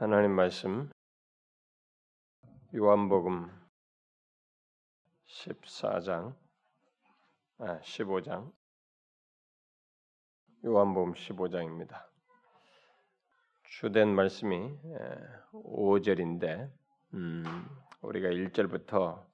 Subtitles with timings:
[0.00, 0.88] 하나님 말씀
[2.72, 3.50] 요한복음
[5.26, 6.36] 14장
[7.58, 8.52] 아 15장
[10.64, 12.06] 요한복음 15장입니다.
[13.64, 14.70] 주된 말씀이
[15.52, 16.70] 5절인데
[17.14, 17.44] 음,
[18.00, 19.26] 우리가 1절부터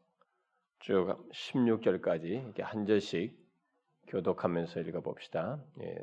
[0.79, 3.39] 쭉 16절까지 이렇게 한 절씩
[4.07, 5.63] 교독하면서 읽어 봅시다.
[5.83, 5.95] 예.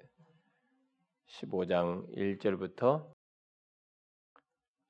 [1.29, 3.20] 15장 1절부터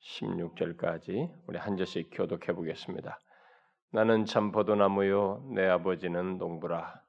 [0.02, 3.20] 16절까지 우리 한 절씩 교독해 보겠습니다.
[3.92, 7.02] 나는 참 포도나무요 내 아버지는 농부라.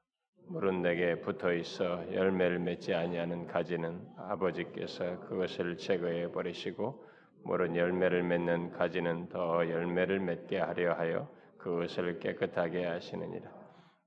[0.48, 7.06] 물은 내게 붙어 있어 열매를 맺지 아니하는 가지는 아버지께서 그것을 제거해 버리시고
[7.45, 13.50] 물은 열매를 맺는 가지는 더 열매를 맺게 하려 하여 그것을 깨끗하게 하시느니라.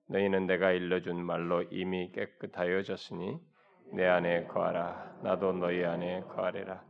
[0.07, 3.39] 너희는 내가 일러준 말로 이미 깨끗하여졌으니
[3.93, 5.19] 내 안에 거하라.
[5.23, 6.83] 나도 너희 안에 거하리라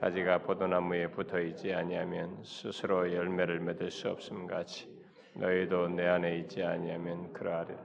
[0.00, 4.88] 가지가 포도나무에 붙어 있지 아니하면 스스로 열매를 맺을 수 없음 같이
[5.34, 7.78] 너희도 내 안에 있지 아니하면 그러하리라.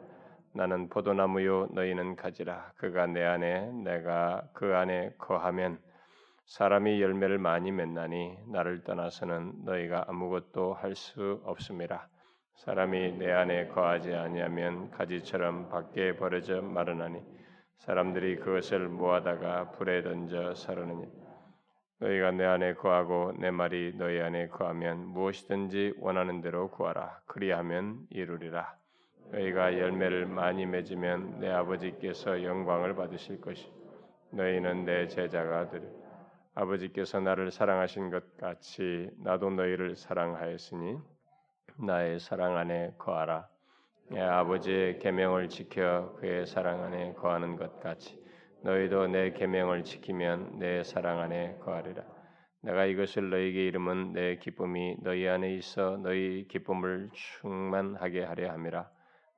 [0.54, 2.74] 나는 포도나무요 너희는 가지라.
[2.76, 5.80] 그가 내 안에 내가 그 안에 거하면
[6.46, 12.08] 사람이 열매를 많이 맺나니 나를 떠나서는 너희가 아무것도 할 수 없음이라.
[12.56, 17.20] 사람이 내 안에 거하지 아니하면 가지처럼 밖에 버려져 마르나니
[17.78, 21.21] 사람들이 그것을 모아다가 불에 던져 사르느니
[22.02, 27.22] 너희가 내 안에 거하고 내 말이 너희 안에 거하면 무엇이든지 원하는 대로 구하라.
[27.28, 28.76] 그리하면 이루리라.
[29.32, 33.72] 너희가 열매를 많이 맺으면 내 아버지께서 영광을 받으실 것이.
[34.32, 35.86] 너희는 내 제자가 되리.
[36.56, 40.98] 아버지께서 나를 사랑하신 것 같이 나도 너희를 사랑하였으니
[41.78, 43.48] 나의 사랑 안에 거하라.
[44.10, 48.21] 내 아버지의 계명을 지켜 그의 사랑 안에 거하는 것 같이
[48.64, 52.04] 너희도 내 계명을 지키면 내 사랑 안에 거하리라.
[52.62, 58.90] 내가 이것을 너희에게 이름은 내 기쁨이 너희 안에 있어 너희 기쁨을 충만하게 하려 함이라.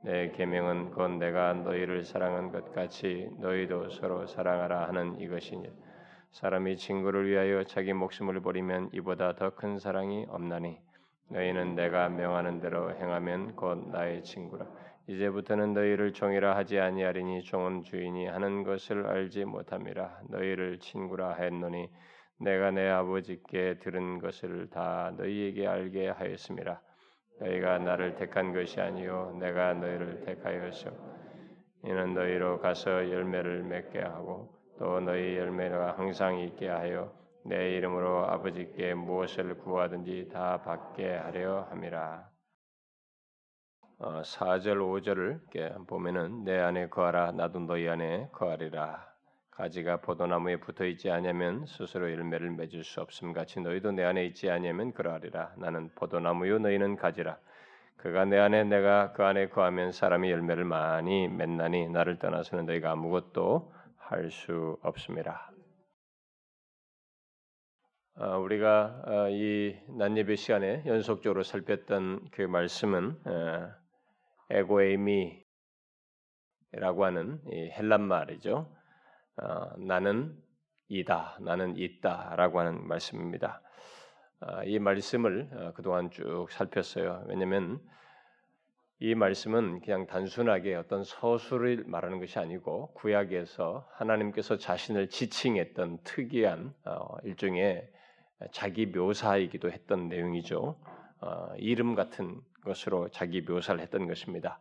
[0.04, 5.70] 내 계명은 곧 내가 너희를 사랑한 것 같이 너희도 서로 사랑하라 하는 이것이니
[6.31, 10.78] 사람이 친구를 위하여 자기 목숨을 버리면 이보다 더 큰 사랑이 없나니
[11.30, 14.68] 너희는 내가 명하는 대로 행하면 곧 나의 친구라.
[15.08, 20.22] 이제부터는 너희를 종이라 하지 아니하리니 종은 주인이 하는 것을 알지 못함이라.
[20.30, 21.90] 너희를 친구라 했노니
[22.40, 26.80] 내가 내 아버지께 들은 것을 다 너희에게 알게 하였음이라
[27.40, 30.90] 너희가 나를 택한 것이 아니요 내가 너희를 택하였소.
[31.85, 37.14] 이는 너희로 가서 열매를 맺게 하고 또 너희 열매가 항상 있게 하여
[37.46, 42.33] 내 이름으로 아버지께 무엇을 구하든지 다 받게 하려 함이라.
[44.03, 49.14] 4절 어, 5절을 보면은 내 안에 거하라 나도 너희 안에 거하리라.
[49.52, 54.50] 가지가 포도나무에 붙어 있지 아니하면 스스로 열매를 맺을 수 없음 같이 너희도 내 안에 있지
[54.50, 55.53] 아니하면 그러하리라.
[55.58, 57.38] 나는 포도나무요 너희는 가지라.
[57.97, 63.74] 그가 내 안에 내가 그 안에 거하면 사람이 열매를 많이 맺나니 나를 떠나서는 너희가 아무것도
[63.97, 65.52] 할 수 없음이라.
[68.16, 73.18] 어, 우리가 어, 이 난예배 시간에 연속적으로 살폈던 그 말씀은
[74.53, 75.44] 에고에미라고
[77.06, 78.72] 하는 헬란 말이죠.
[79.38, 80.38] 어, 나는
[80.90, 83.62] 이다, 나는 있다라고 하는 말씀입니다.
[84.41, 87.25] 어, 이 말씀을 어, 그동안 쭉 살폈어요.
[87.28, 87.81] 왜냐하면
[89.00, 97.18] 이 말씀은 그냥 단순하게 어떤 서술을 말하는 것이 아니고 구약에서 하나님께서 자신을 지칭했던 특이한 어,
[97.24, 97.90] 일종의
[98.52, 100.80] 자기 묘사이기도 했던 내용이죠.
[101.22, 104.59] 어, 이름 같은 것으로 자기 묘사를 했던 것입니다.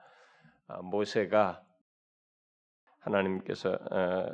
[0.69, 1.63] 어, 모세가
[3.01, 4.27] 하나님께서 어,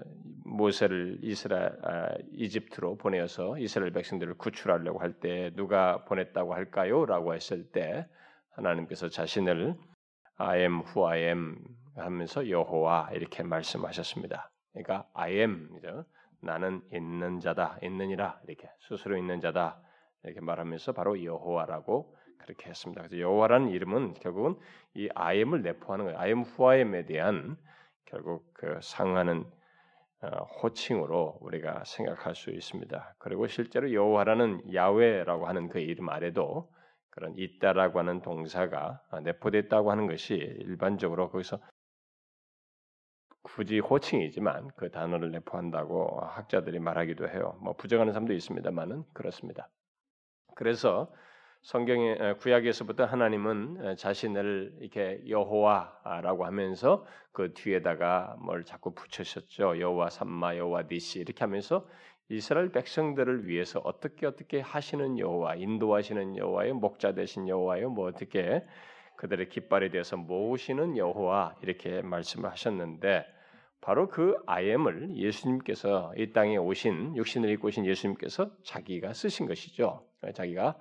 [0.44, 8.06] 모세를 이스라엘 아, 이집트로 보내어서 이스라엘 백성들을 구출하려고 할 때 누가 보냈다고 할까요?라고 했을 때
[8.52, 9.74] 하나님께서 자신을
[10.36, 11.56] I am who I am
[11.96, 14.50] 하면서 여호와 이렇게 말씀하셨습니다.
[14.72, 16.04] 그러니까 I am이죠.
[16.40, 19.80] 나는 있는 자다, 있느니라 이렇게 스스로 있는 자다
[20.22, 22.16] 이렇게 말하면서 바로 여호와라고
[22.48, 23.02] 그렇게 했습니다.
[23.02, 24.56] 그래서 여호와라는 이름은 결국은
[24.94, 26.18] 이 아엠을 내포하는 거예요.
[26.18, 27.56] 아엠 후아엠에 대한
[28.06, 29.44] 결국 그 상하는
[30.20, 33.14] 어, 호칭으로 우리가 생각할 수 있습니다.
[33.18, 36.72] 그리고 실제로 여호와라는 야훼라고 하는 그 이름 아래도
[37.10, 41.58] 그런 있다라고 하는 동사가 내포됐다고 하는 것이 일반적으로 거기서
[43.42, 47.58] 굳이 호칭이지만 그 단어를 내포한다고 학자들이 말하기도 해요.
[47.62, 49.68] 뭐 부정하는 사람도 있습니다만은 그렇습니다.
[50.56, 51.12] 그래서
[51.62, 59.78] 성경의 구약에서부터 하나님은 자신을 이렇게 여호와라고 하면서 그 뒤에다가 뭘 자꾸 붙이셨죠.
[59.80, 61.86] 여호와 삼마, 여호와 니시 이렇게 하면서
[62.30, 68.64] 이스라엘 백성들을 위해서 어떻게 어떻게 하시는 여호와, 인도하시는 여호와의 목자 되신 여호와요, 뭐 어떻게
[69.16, 73.24] 그들의 깃발에 대해서 모으시는 여호와 이렇게 말씀을 하셨는데
[73.80, 80.06] 바로 그 아엠을 예수님께서 이 땅에 오신 육신을 입고 오신 예수님께서 자기가 쓰신 것이죠.
[80.34, 80.76] 자기가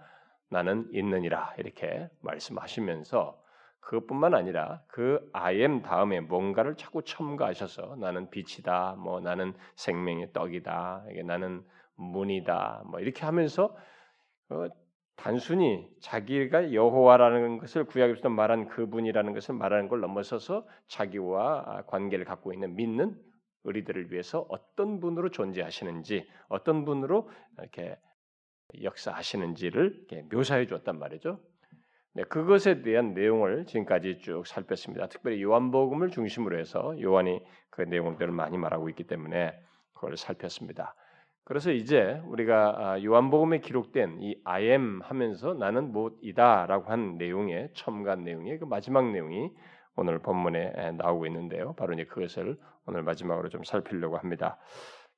[0.50, 3.42] 나는 있느니라 이렇게 말씀하시면서
[3.80, 11.24] 그것뿐만 아니라 그 아엠 다음에 뭔가를 자꾸 첨가하셔서 나는 빛이다, 뭐 나는 생명의 떡이다, 이게
[11.24, 11.64] 나는
[11.96, 13.76] 문이다, 뭐 이렇게 하면서
[14.50, 14.68] 어,
[15.16, 22.76] 단순히 자기가 여호와라는 것을 구약에서 말한 그분이라는 것을 말하는 걸 넘어서서 자기와 관계를 갖고 있는
[22.76, 23.18] 믿는
[23.64, 27.98] 의리들을 위해서 어떤 분으로 존재하시는지, 어떤 분으로 이렇게
[28.82, 31.40] 역사하시는지를 묘사해 주었단 말이죠.
[32.14, 35.08] 네, 그것에 대한 내용을 지금까지 쭉 살폈습니다.
[35.08, 39.54] 특별히 요한복음을 중심으로 해서 요한이 그 내용들을 많이 말하고 있기 때문에
[39.94, 40.96] 그걸 살폈습니다.
[41.44, 48.24] 그래서 이제 우리가 아, 요한복음에 기록된 이 I am 하면서 나는 무엇이다라고 한 내용의 첨가한
[48.24, 49.52] 내용의 그 마지막 내용이
[49.96, 51.74] 오늘 본문에 나오고 있는데요.
[51.76, 54.58] 바로 이제 그것을 오늘 마지막으로 좀 살피려고 합니다.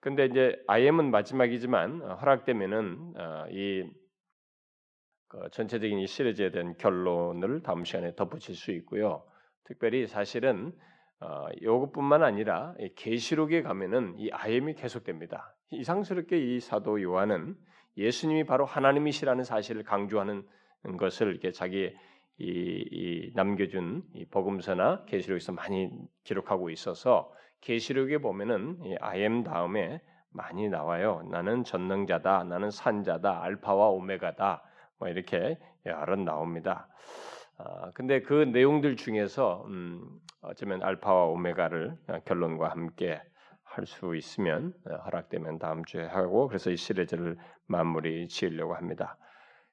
[0.01, 7.83] 근데 이제 I am은 마지막이지만 어, 허락되면은 어, 이그 전체적인 이 시리즈에 대한 결론을 다음
[7.83, 9.25] 시간에 덧붙일 수 있고요.
[9.65, 10.71] 특별히 사실은
[11.19, 15.55] 어, 요것뿐만 아니라 계시록에 가면은 이 아엠이 계속됩니다.
[15.71, 17.55] 이상스럽게 이 사도 요한은
[17.97, 20.45] 예수님이 바로 하나님이시라는 사실을 강조하는
[20.97, 21.93] 것을 이렇게 자기
[22.37, 25.91] 이, 이 남겨준 이 복음서나 계시록에서 많이
[26.23, 30.01] 기록하고 있어서 계시록에 보면은 이 아엠 다음에
[30.31, 31.23] 많이 나와요.
[31.29, 34.63] 나는 전능자다, 나는 산자다, 알파와 오메가다,
[34.99, 36.87] 뭐 이렇게 여러 나옵니다.
[37.57, 43.19] 아, 근데 그 내용들 중에서 음, 어쩌면 알파와 오메가를 결론과 함께
[43.69, 49.17] 할 수 있으면 어, 허락되면 다음 주에 하고 그래서 이 시리즈를 마무리 지으려고 합니다.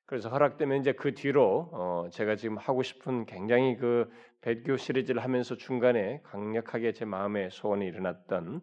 [0.06, 4.08] 그래서 허락되면 이제 그 뒤로 어, 제가 지금 하고 싶은 굉장히 그
[4.40, 8.60] 배교 시리즈를 하면서 중간에 강력하게 제 마음에 소원이 일어났던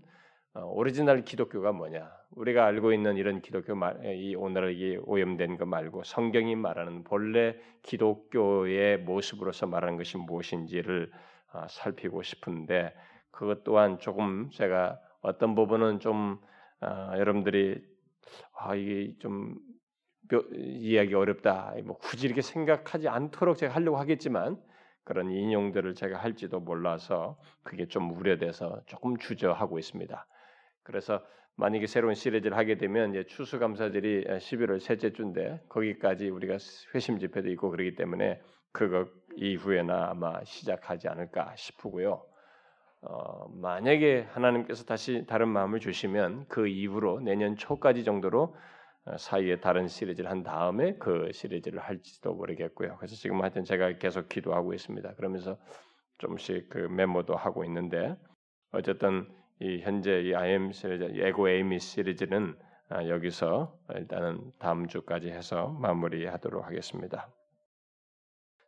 [0.56, 2.10] 어, 오리지널 기독교가 뭐냐?
[2.31, 7.57] 우리가 알고 있는 이런 기독교 말, 이 오늘 이 오염된 거 말고 성경이 말하는 본래
[7.81, 11.12] 기독교의 모습으로서 말하는 것이 무엇인지를
[11.54, 12.94] 어, 살피고 싶은데
[13.31, 16.39] 그것 또한 조금 제가 어떤 부분은 좀
[16.80, 17.84] 어, 여러분들이
[18.57, 19.57] 아 이게 좀
[20.54, 21.74] 이해하기 어렵다.
[21.84, 24.62] 뭐 굳이 이렇게 생각하지 않도록 제가 하려고 하겠지만
[25.04, 30.26] 그런 인용들을 제가 할지도 몰라서 그게 좀 우려돼서 조금 주저하고 있습니다.
[30.84, 31.22] 그래서
[31.56, 36.58] 만약에 새로운 시리즈를 하게 되면 이제 추수감사절이 11월 셋째 주인데 거기까지 우리가
[36.96, 38.42] 회심 집회도 있고 그러기 때문에
[38.72, 42.26] 그거 이후에나 아마 시작하지 않을까 싶고요.
[43.02, 48.56] 어, 만약에 하나님께서 다시 다른 마음을 주시면 그 이후로 내년 초까지 정도로 어,
[49.18, 52.96] 사이에 다른 시리즈를 한 다음에 그 시리즈를 할지도 모르겠고요.
[52.98, 55.16] 그래서 지금 하여튼 제가 계속 기도하고 있습니다.
[55.16, 55.58] 그러면서
[56.20, 58.16] 좀씩 그 메모도 하고 있는데
[58.72, 59.28] 어쨌든
[59.60, 62.56] 이 현재 이 IM 시리즈, 에고 에이미 시리즈는
[62.90, 67.30] 아, 여기서 일단은 다음 주까지 해서 마무리하도록 하겠습니다.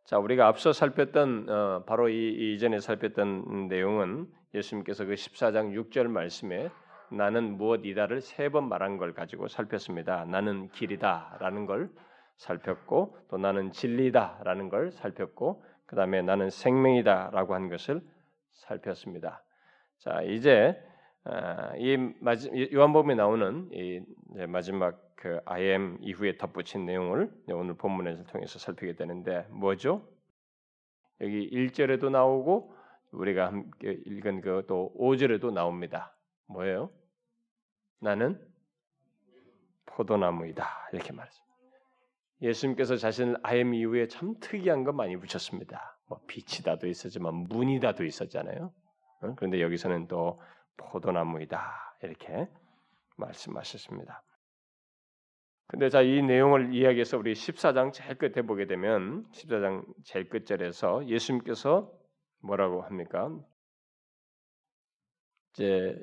[0.04, 6.70] 자, 우리가 앞서 살폈던 어, 바로 이 이전에 살폈던 내용은 예수님께서 그 14장 6절 말씀에
[7.10, 10.26] 나는 무엇이다를 세 번 말한 걸 가지고 살폈습니다.
[10.26, 11.90] 나는 길이다라는 걸
[12.36, 18.00] 살폈고 또 나는 진리다라는 걸 살폈고 그다음에 나는 생명이다라고 한 것을
[18.52, 19.42] 살폈습니다.
[19.98, 20.80] 자, 이제
[21.24, 21.96] 아, 이
[22.72, 24.00] 요한복음에 나오는 이
[24.48, 30.06] 마지막 그 I am 이후에 덧붙인 내용을 오늘 본문에서 통해서 살피게 되는데 뭐죠?
[31.20, 32.74] 여기 1절에도 나오고
[33.12, 36.15] 우리가 함께 읽은 그 또 5절에도 나옵니다.
[36.46, 36.90] 뭐예요?
[38.00, 38.40] 나는
[39.86, 40.90] 포도나무이다.
[40.92, 41.46] 이렇게 말했습니다.
[42.42, 45.98] 예수님께서 자신을 am 이후에 참 특이한 거 많이 붙였습니다.
[46.06, 48.72] 뭐 빛이다도 있었지만 문이다도 있었잖아요.
[49.36, 50.40] 그런데 여기서는 또
[50.76, 51.96] 포도나무이다.
[52.02, 52.48] 이렇게
[53.16, 54.22] 말씀하셨습니다.
[55.68, 61.90] 근데 자, 이 내용을 이야기해서 우리 14장 제일 끝에 보게 되면 14장 제일 끝절에서 예수님께서
[62.40, 63.34] 뭐라고 합니까?
[65.52, 65.96] 이제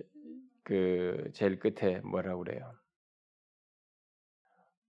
[0.63, 2.73] 그 제일 끝에 뭐라고 그래요?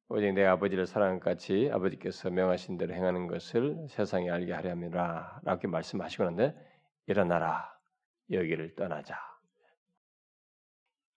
[0.09, 5.69] 오직 내 아버지를 사랑한 같이 아버지께서 명하신 대로 행하는 것을 세상에 알게 하려 함이라 라고
[5.69, 6.55] 말씀하시고 는데
[7.07, 7.75] 일어나라
[8.31, 9.19] 여기를 떠나자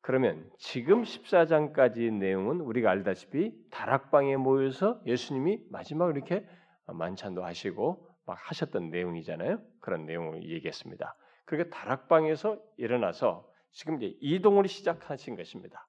[0.02, 6.48] 그러면 지금 14장까지 내용은 우리가 알다시피 다락방에 모여서 예수님이 마지막 이렇게
[6.86, 9.60] 만찬도 하시고 막 하셨던 내용이잖아요.
[9.82, 11.14] 그런 내용을 얘기했습니다.
[11.44, 15.88] 그러니까 다락방에서 일어나서 지금 이제 이동을 시작하신 것입니다.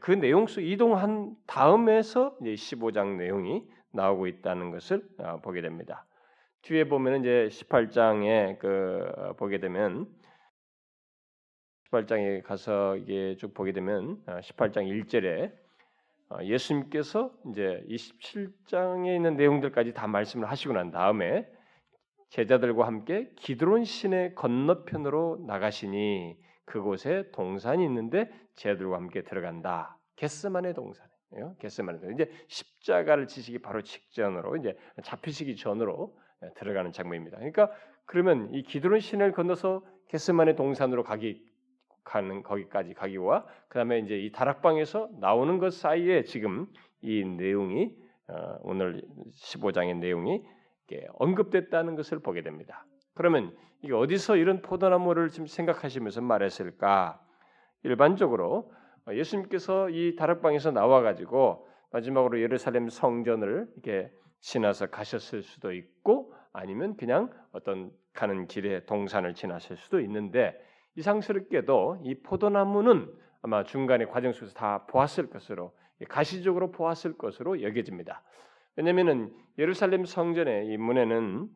[0.00, 6.06] 그 내용 속 이동한 다음에서 이제 15장 내용이 나오고 있다는 것을 어, 보게 됩니다.
[6.62, 10.08] 뒤에 보면은 이제 18장에 그 어, 보게 되면
[11.90, 15.52] 18장에 가서 이게 쭉 보게 되면 18장 어, 1절에
[16.40, 21.46] 예수님께서 이제 27장에 있는 내용들까지 다 말씀을 하시고 난 다음에
[22.30, 29.98] 제자들과 함께 기드론 시내 건너편으로 나가시니 그곳에 동산이 있는데 제자들과 함께 들어간다.
[30.16, 31.56] 게스만의 동산이에요.
[31.58, 32.14] 게스만의 동산.
[32.14, 36.16] 이제 십자가를 지시기 바로 직전으로 이제 잡히시기 전으로
[36.56, 37.38] 들어가는 장면입니다.
[37.38, 37.70] 그러니까
[38.06, 41.44] 그러면 이 기드론 시내를 건너서 게스만의 동산으로 가기
[42.04, 46.66] 가는 거기까지 가기와 그다음에 이제 이 다락방에서 나오는 것 사이에 지금
[47.00, 47.94] 이 내용이
[48.28, 50.42] 어, 오늘 15장의 내용이
[51.14, 52.84] 언급됐다는 것을 보게 됩니다.
[53.14, 57.20] 그러면 이게 어디서 이런 포도나무를 지금 생각하시면서 말했을까?
[57.82, 58.72] 일반적으로
[59.10, 67.30] 예수님께서 이 다락방에서 나와 가지고 마지막으로 예루살렘 성전을 이렇게 지나서 가셨을 수도 있고 아니면 그냥
[67.52, 70.54] 어떤 가는 길에 동산을 지나실 수도 있는데
[70.96, 75.74] 이상스럽게도 이 포도나무는 아마 중간의 과정 속에서 다 보았을 것으로
[76.08, 78.22] 가시적으로 보았을 것으로 여겨집니다.
[78.76, 81.48] 왜냐하면은 예루살렘 성전의 이 문에는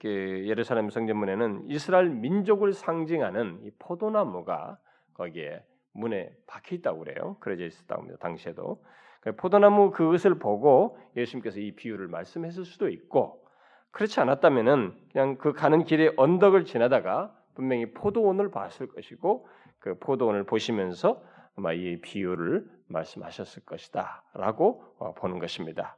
[0.00, 4.78] 그 예루살렘 성전 문에는 이스라엘 민족을 상징하는 이 포도나무가
[5.14, 5.62] 거기에
[5.92, 7.36] 문에 박혀 있다고 그래요.
[7.40, 8.18] 그려져 있었다고 합니다.
[8.20, 8.82] 당시에도
[9.20, 13.44] 그 포도나무 그것을 보고 예수님께서 이 비유를 말씀했을 수도 있고
[13.90, 19.48] 그렇지 않았다면은 그냥 그 가는 길에 언덕을 지나다가 분명히 포도원을 봤을 것이고
[19.78, 21.22] 그 포도원을 보시면서
[21.56, 25.96] 아마 이 비유를 말씀하셨을 것이다라고 어, 보는 것입니다.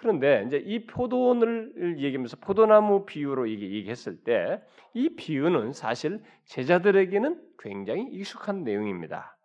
[0.00, 4.62] 그런데 이제 이 포도원을 얘기하면서 포도나무 비유로 얘기했을 때
[4.94, 9.36] 이 비유는 사실 제자들에게는 굉장히 익숙한 내용입니다.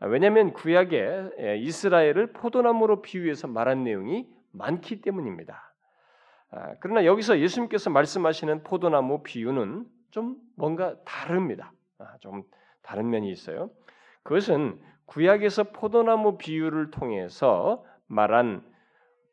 [0.00, 5.72] 왜냐하면 구약에 이스라엘을 포도나무로 비유해서 말한 내용이 많기 때문입니다.
[6.50, 11.72] 아, 그러나 여기서 예수님께서 말씀하시는 포도나무 비유는 좀 뭔가 다릅니다.
[11.98, 12.42] 아, 좀
[12.82, 13.70] 다른 면이 있어요.
[14.24, 18.62] 그것은 구약에서 포도나무 비유를 통해서 말한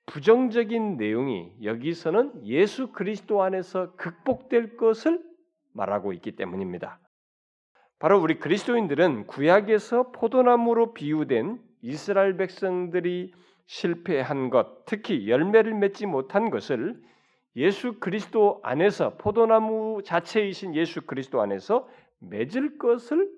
[0.10, 5.24] 부정적인 내용이 여기서는 예수 그리스도 안에서 극복될 것을
[5.72, 7.00] 말하고 있기 때문입니다.
[8.00, 13.34] 바로 우리 그리스도인들은 구약에서 포도나무로 비유된 이스라엘 백성들이
[13.68, 17.00] 실패한 것, 특히 열매를 맺지 못한 것을
[17.56, 21.88] 예수 그리스도 안에서 포도나무 자체이신 예수 그리스도 안에서
[22.18, 23.30] 맺을 것을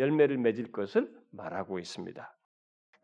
[0.00, 2.37] 열매를 맺을 것을 말하고 있습니다.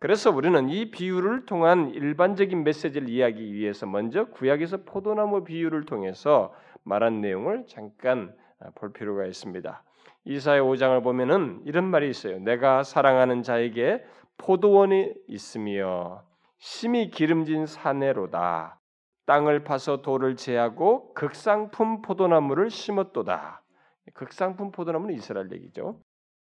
[0.05, 7.23] 그래서 우리는 이 비유를 통한 일반적인 메시지를 이해하기 위해서 먼저 구약에서 포도나무 비유를 통해서 말한
[7.23, 8.37] 내용을 잠깐
[8.75, 9.83] 볼 필요가 있습니다.
[10.27, 12.39] 이사야 5장을 보면은 이런 말이 있어요.
[12.39, 14.05] 내가 사랑하는 자에게
[14.37, 16.23] 포도원이 있으며
[16.59, 18.79] 심히 기름진 사내로다.
[19.25, 23.63] 땅을 파서 돌을 제하고 극상품 포도나무를 심었도다.
[24.13, 25.99] 극상품 포도나무는 이스라엘 얘기죠.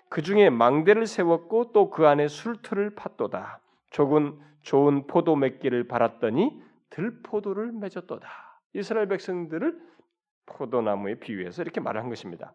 [0.08, 3.58] 그 중에 망대를 세웠고 또 그 안에 술틀을 팠도다.
[3.90, 6.60] 조금 좋은 포도 맺기를 바랐더니
[6.90, 8.28] 들포도를 맺었도다.
[8.74, 9.78] 이스라엘 백성들을
[10.46, 12.52] 포도나무에 비유해서 이렇게 말한 것입니다.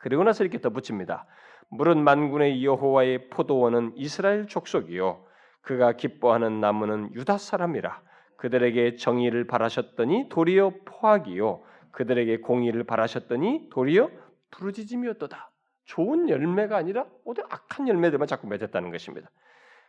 [0.00, 1.26] 그리고 나서 이렇게 덧붙입니다.
[1.70, 5.24] 물은 만군의 여호와의 포도원은 이스라엘 족속이요
[5.62, 8.02] 그가 기뻐하는 나무는 유다 사람이라
[8.36, 11.62] 그들에게 정의를 바라셨더니 도리어 포악이요
[11.92, 14.10] 그들에게 공의를 바라셨더니 도리어
[14.50, 15.50] 부르짖음이었도다.
[15.90, 19.28] 좋은 열매가 아니라 오히려 악한 열매들만 자꾸 맺었다는 것입니다.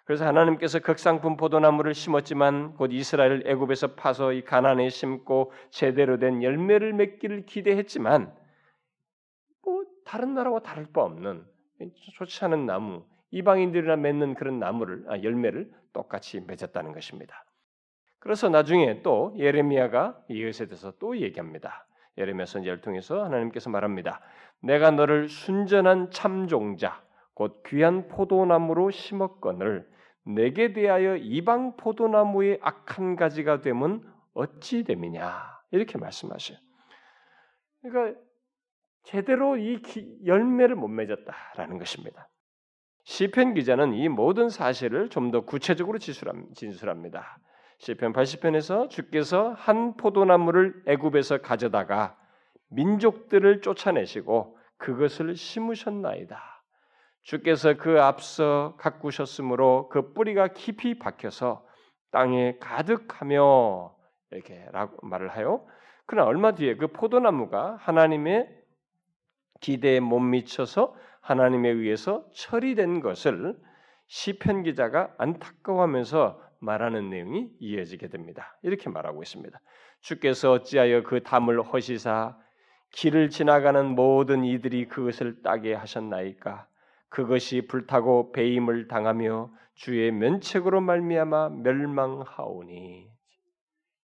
[0.03, 6.93] 그래서 하나님께서 극상품 포도나무를 심었지만 곧 이스라엘 애굽에서 파서 이 가나안에 심고 제대로 된 열매를
[6.93, 8.33] 맺기를 기대했지만
[9.63, 11.45] 뭐 다른 나라와 다를 바 없는
[12.17, 17.45] 좋지 않은 나무 이방인들이나 맺는 그런 나무를 아, 열매를 똑같이 맺었다는 것입니다.
[18.17, 21.85] 그래서 나중에 또 예레미야가 이것에 대해서 또 얘기합니다.
[22.17, 24.19] 예레미야 선지자를 통해서 하나님께서 말합니다.
[24.61, 27.03] 내가 너를 순전한 참종자
[27.33, 29.89] 곧 귀한 포도나무로 심었거늘
[30.23, 34.03] 내게 대하여 이방 포도나무의 악한 가지가 되면
[34.33, 36.57] 어찌 됨이냐 이렇게 말씀하셔요.
[37.81, 38.19] 그러니까
[39.03, 39.81] 제대로 이
[40.25, 42.29] 열매를 못 맺었다라는 것입니다.
[43.03, 47.39] 시편 기자는 이 모든 사실을 좀 더 구체적으로 진술합니다.
[47.79, 52.15] 시편 80편에서 주께서 한 포도나무를 애굽에서 가져다가
[52.71, 56.63] 민족들을 쫓아내시고 그것을 심으셨나이다.
[57.23, 61.65] 주께서 그 앞서 가꾸셨으므로 그 뿌리가 깊이 박혀서
[62.11, 63.95] 땅에 가득하며
[64.31, 64.65] 이렇게
[65.03, 65.65] 말을 하요.
[66.05, 68.49] 그러나 얼마 뒤에 그 포도나무가 하나님의
[69.61, 73.55] 기대에 못 미쳐서 하나님에 의해서 처리된 것을
[74.07, 78.57] 시편 기자가 안타까워하면서 말하는 내용이 이어지게 됩니다.
[78.61, 79.59] 이렇게 말하고 있습니다.
[80.01, 82.37] 주께서 어찌하여 그 담을 허시사
[82.91, 86.67] 길을 지나가는 모든 이들이 그것을 따게 하셨나이까
[87.09, 93.09] 그것이 불타고 배임을 당하며 주의 면책으로 말미암아 멸망하오니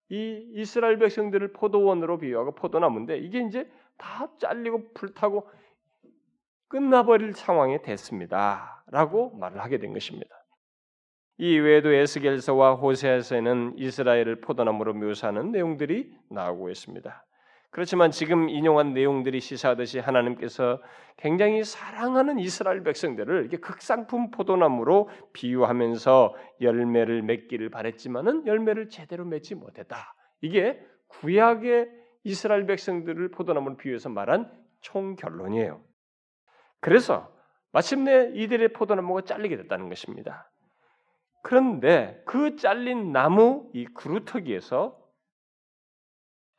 [0.09, 5.49] 이 이스라엘 백성들을 포도원으로 비유하고 포도나무인데 이게 이제 다 잘리고 불타고
[6.67, 10.29] 끝나버릴 상황이 됐습니다라고 말을 하게 된 것입니다.
[11.37, 17.24] 이 외에도 에스겔서와 호세아서에는 이스라엘을 포도나무로 묘사하는 내용들이 나오고 있습니다.
[17.75, 20.81] 그렇지만 지금 인용한 내용들이 시사하듯이 하나님께서
[21.17, 30.15] 굉장히 사랑하는 이스라엘 백성들을 이렇게 극상품 포도나무로 비유하면서 열매를 맺기를 바랬지만은 열매를 제대로 맺지 못했다.
[30.39, 30.79] 이게
[31.09, 31.89] 구약의
[32.23, 35.83] 이스라엘 백성들을 포도나무로 비유해서 말한 총 결론이에요.
[36.79, 37.29] 그래서
[37.73, 40.49] 마침내 이들의 포도나무가 잘리게 됐다는 것입니다.
[41.43, 44.97] 그런데 그 잘린 나무 이 그루터기에서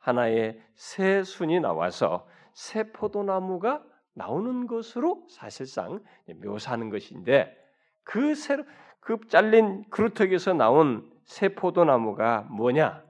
[0.07, 3.83] 하나의 새 순이 나와서 새 포도나무가
[4.13, 6.01] 나오는 것으로 사실상
[6.43, 7.55] 묘사하는 것인데
[8.03, 8.63] 그 새로
[8.99, 13.05] 그 잘린 그루터기에서 나온 새 포도나무가 뭐냐?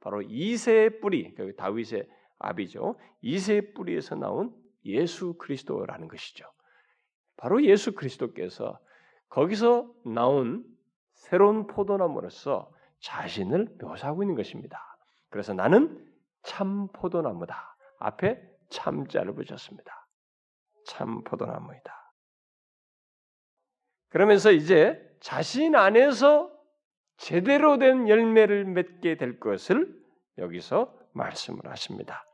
[0.00, 2.96] 바로 이세의 뿌리, 그 다윗의 아비죠.
[3.22, 4.52] 이세의 뿌리에서 나온
[4.84, 6.46] 예수 그리스도라는 것이죠.
[7.36, 8.78] 바로 예수 그리스도께서
[9.28, 10.64] 거기서 나온
[11.12, 14.96] 새로운 포도나무로서 자신을 묘사하고 있는 것입니다.
[15.28, 16.09] 그래서 나는
[16.42, 17.76] 참 포도나무다.
[17.98, 20.06] 앞에 참자를 붙였습니다.
[20.86, 22.12] 참 포도나무이다.
[24.08, 26.50] 그러면서 이제 자신 안에서
[27.16, 29.94] 제대로 된 열매를 맺게 될 것을
[30.38, 32.24] 여기서 말씀을 하십니다.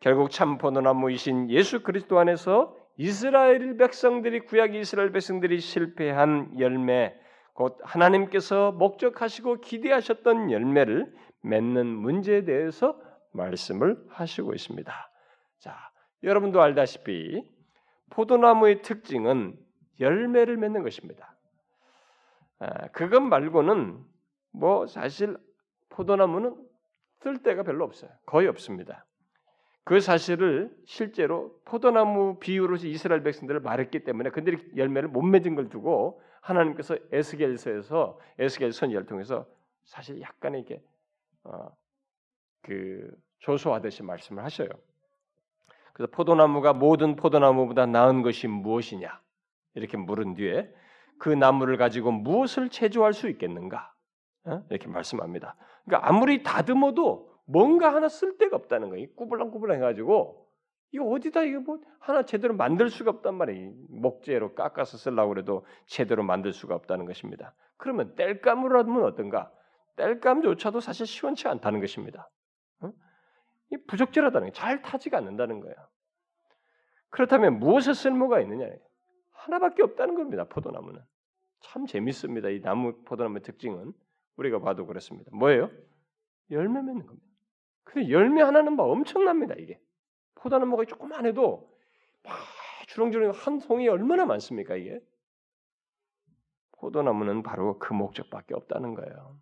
[0.00, 7.14] 결국 참 포도나무이신 예수 그리스도 안에서 이스라엘 백성들이 구약 이스라엘 백성들이 실패한 열매
[7.54, 11.12] 곧 하나님께서 목적하시고 기대하셨던 열매를
[11.42, 13.00] 맺는 문제에 대해서
[13.38, 14.92] 말씀을 하시고 있습니다.
[15.58, 15.90] 자,
[16.22, 17.42] 여러분도 알다시피
[18.10, 19.58] 포도나무의 특징은
[20.00, 21.36] 열매를 맺는 것입니다.
[22.58, 24.04] 아, 그것 말고는
[24.52, 25.36] 뭐 사실
[25.88, 26.56] 포도나무는
[27.20, 28.10] 쓸 데가 별로 없어요.
[28.26, 29.04] 거의 없습니다.
[29.84, 36.20] 그 사실을 실제로 포도나무 비유로서 이스라엘 백성들을 말했기 때문에 그들이 열매를 못 맺은 걸 두고
[36.42, 39.46] 하나님께서 에스겔서에서 에스겔 선지를 통해서
[39.84, 40.82] 사실 약간의 이게
[41.44, 41.74] 어,
[42.62, 44.68] 그 조소하듯이 말씀을 하셔요.
[45.92, 49.20] 그래서 포도나무가 모든 포도나무보다 나은 것이 무엇이냐
[49.74, 50.72] 이렇게 물은 뒤에
[51.18, 53.92] 그 나무를 가지고 무엇을 체조할 수 있겠는가
[54.44, 54.62] 어?
[54.70, 55.56] 이렇게 말씀합니다.
[55.84, 59.08] 그러니까 아무리 다듬어도 뭔가 하나 쓸 데가 없다는 거예요.
[59.16, 60.46] 꾸불랑꾸불랑 해가지고
[60.92, 63.72] 이거 어디다 이거 뭐 하나 제대로 만들 수가 없단 말이에요.
[63.90, 67.54] 목재로 깎아서 쓰려고 그래도 제대로 만들 수가 없다는 것입니다.
[67.76, 69.50] 그러면 땔감으로 하면 어떤가?
[69.96, 72.28] 땔감조차도 사실 시원치 않다는 것입니다.
[73.70, 73.74] 어?
[73.74, 75.76] 이 부적절하다는 게잘 타지가 않는다는 거예요.
[77.10, 78.66] 그렇다면 무엇에 쓸모가 있느냐?
[79.32, 80.44] 하나밖에 없다는 겁니다.
[80.44, 81.00] 포도나무는
[81.60, 82.48] 참 재밌습니다.
[82.50, 83.92] 이 나무 포도나무의 특징은
[84.36, 85.30] 우리가 봐도 그렇습니다.
[85.34, 85.70] 뭐예요?
[86.50, 87.26] 열매 맺는 겁니다.
[87.84, 89.54] 근데 열매 하나는 막 엄청납니다.
[89.58, 89.80] 이게
[90.34, 91.74] 포도나무가 조금만 해도
[92.22, 92.36] 막
[92.86, 95.00] 주렁주렁 한 송이 얼마나 많습니까 이게?
[96.72, 99.38] 포도나무는 바로 그 목적밖에 없다는 거예요.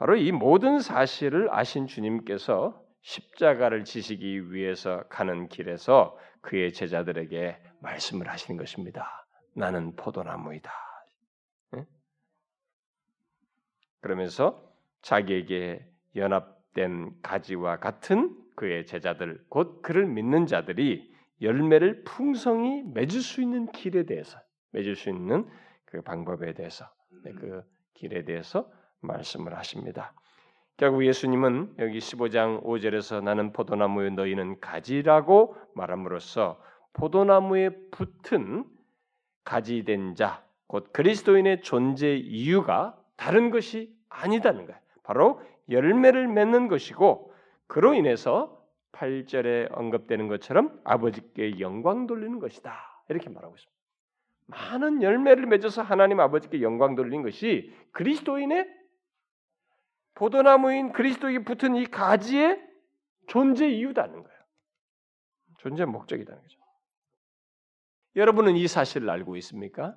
[0.00, 8.58] 바로 이 모든 사실을 아신 주님께서 십자가를 지시기 위해서 가는 길에서 그의 제자들에게 말씀을 하시는
[8.58, 9.26] 것입니다.
[9.54, 10.72] 나는 포도나무이다.
[14.00, 15.86] 그러면서 자기에게
[16.16, 24.04] 연합된 가지와 같은 그의 제자들 곧 그를 믿는 자들이 열매를 풍성히 맺을 수 있는 길에
[24.04, 24.38] 대해서
[24.70, 25.46] 맺을 수 있는
[25.84, 26.86] 그 방법에 대해서
[27.22, 30.12] 네, 그 길에 대해서 말씀을 하십니다.
[30.76, 36.58] 결국 예수님은 여기 15장 5절에서 나는 포도나무에 너희는 가지라고 말함으로써
[36.94, 38.64] 포도나무에 붙은
[39.44, 44.80] 가지된 자, 곧 그리스도인의 존재 이유가 다른 것이 아니다는 거예요.
[45.02, 47.32] 바로 열매를 맺는 것이고
[47.66, 48.60] 그로 인해서
[48.92, 53.04] 8절에 언급되는 것처럼 아버지께 영광 돌리는 것이다.
[53.08, 53.80] 이렇게 말하고 있습니다.
[54.46, 58.79] 많은 열매를 맺어서 하나님 아버지께 영광 돌리는 것이 그리스도인의
[60.20, 62.62] 포도나무인 그리스도에게 붙은 이 가지의
[63.26, 64.38] 존재 이유다는 거예요.
[65.60, 66.60] 존재 목적이라는 거죠.
[68.16, 69.96] 여러분은 이 사실을 알고 있습니까?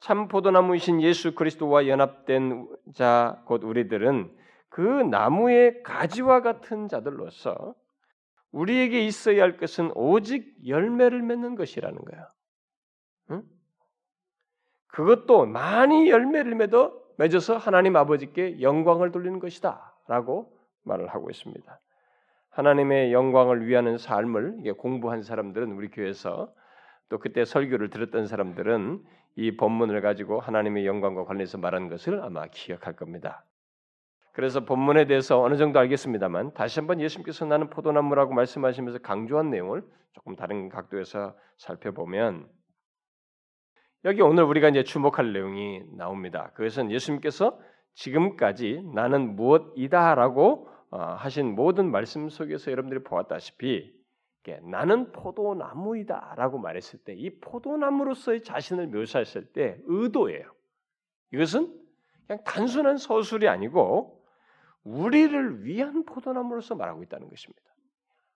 [0.00, 4.34] 참 포도나무이신 예수 그리스도와 연합된 자 곧 우리들은
[4.70, 7.74] 그 나무의 가지와 같은 자들로서
[8.50, 12.28] 우리에게 있어야 할 것은 오직 열매를 맺는 것이라는 거예요.
[13.32, 13.42] 응?
[14.86, 21.80] 그것도 많이 열매를 맺어 맺어서 하나님 아버지께 영광을 돌리는 것이다라고 말을 하고 있습니다.
[22.50, 26.52] 하나님의 영광을 위하는 삶을 공부한 사람들은 우리 교회에서
[27.08, 29.04] 또 그때 설교를 들었던 사람들은
[29.36, 33.44] 이 본문을 가지고 하나님의 영광과 관련해서 말한 것을 아마 기억할 겁니다.
[34.32, 40.34] 그래서 본문에 대해서 어느 정도 알겠습니다만 다시 한번 예수님께서 나는 포도나무라고 말씀하시면서 강조한 내용을 조금
[40.34, 42.48] 다른 각도에서 살펴보면
[44.04, 46.50] 여기 오늘 우리가 이제 주목할 내용이 나옵니다.
[46.54, 47.58] 그것은 예수님께서
[47.94, 53.94] 지금까지 나는 무엇이다라고 어, 하신 모든 말씀 속에서 여러분들이 보았다시피
[54.64, 60.52] 나는 포도나무이다라고 말했을 때 이 포도나무로서의 자신을 묘사했을 때 의도예요.
[61.32, 61.72] 이것은
[62.26, 64.20] 그냥 단순한 서술이 아니고
[64.82, 67.62] 우리를 위한 포도나무로서 말하고 있다는 것입니다.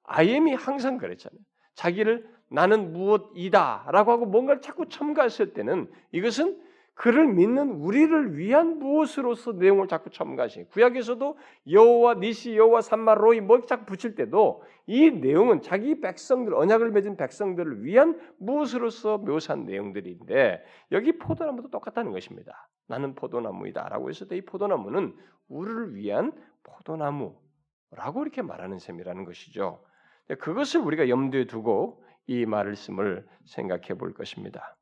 [0.05, 1.41] 아이엠이 항상 그랬잖아요.
[1.75, 9.53] 자기를 나는 무엇이다 라고 하고 뭔가를 자꾸 첨가했을 때는 이것은 그를 믿는 우리를 위한 무엇으로서
[9.53, 10.65] 내용을 자꾸 첨가하시.
[10.71, 11.37] 구약에서도
[11.71, 17.85] 여호와 니시 여호와 산마로이 뭐 자꾸 붙일 때도 이 내용은 자기 백성들 언약을 맺은 백성들을
[17.85, 22.67] 위한 무엇으로서 묘사한 내용들인데 여기 포도나무도 똑같다는 것입니다.
[22.87, 25.15] 나는 포도나무이다라고 했을 때 이 포도나무는
[25.49, 26.33] 우리를 위한
[26.63, 29.85] 포도나무라고 이렇게 말하는 셈이라는 것이죠.
[30.39, 34.77] 그것을 우리가 염두에 두고 이 말씀을 생각해 볼 것입니다.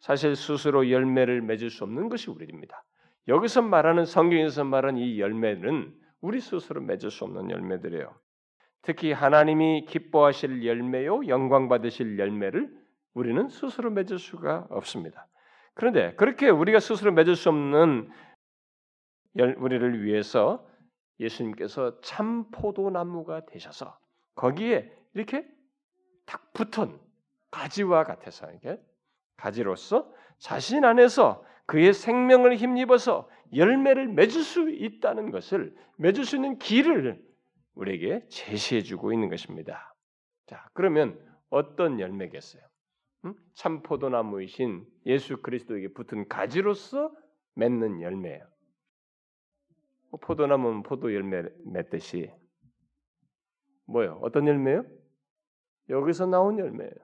[0.00, 2.84] 사실 스스로 열매를 맺을 수 없는 것이 우리입니다.
[3.28, 8.14] 여기서 말하는 성경에서 말하는 이 열매는 우리 스스로 맺을 수 없는 열매들이에요.
[8.82, 12.70] 특히 하나님이 기뻐하실 열매요, 영광 받으실 열매를
[13.14, 15.26] 우리는 스스로 맺을 수가 없습니다.
[15.74, 18.08] 그런데 그렇게 우리가 스스로 맺을 수 없는
[19.56, 20.66] 우리를 위해서
[21.18, 23.98] 예수님께서 참 포도나무가 되셔서
[24.34, 25.46] 거기에 이렇게
[26.26, 26.98] 탁 붙은
[27.50, 28.78] 가지와 같아서 이게
[29.36, 37.24] 가지로서 자신 안에서 그의 생명을 힘입어서 열매를 맺을 수 있다는 것을 맺을 수 있는 길을
[37.74, 39.94] 우리에게 제시해 주고 있는 것입니다.
[40.46, 41.18] 자, 그러면
[41.50, 42.62] 어떤 열매겠어요?
[43.24, 43.34] 음?
[43.54, 47.12] 참 포도나무이신 예수 그리스도에게 붙은 가지로서
[47.54, 48.46] 맺는 열매예요.
[50.10, 52.30] 뭐 포도나무는 포도 열매 맺듯이
[53.86, 54.18] 뭐요?
[54.22, 54.84] 어떤 열매요?
[55.88, 56.94] 여기서 나온 열매예요.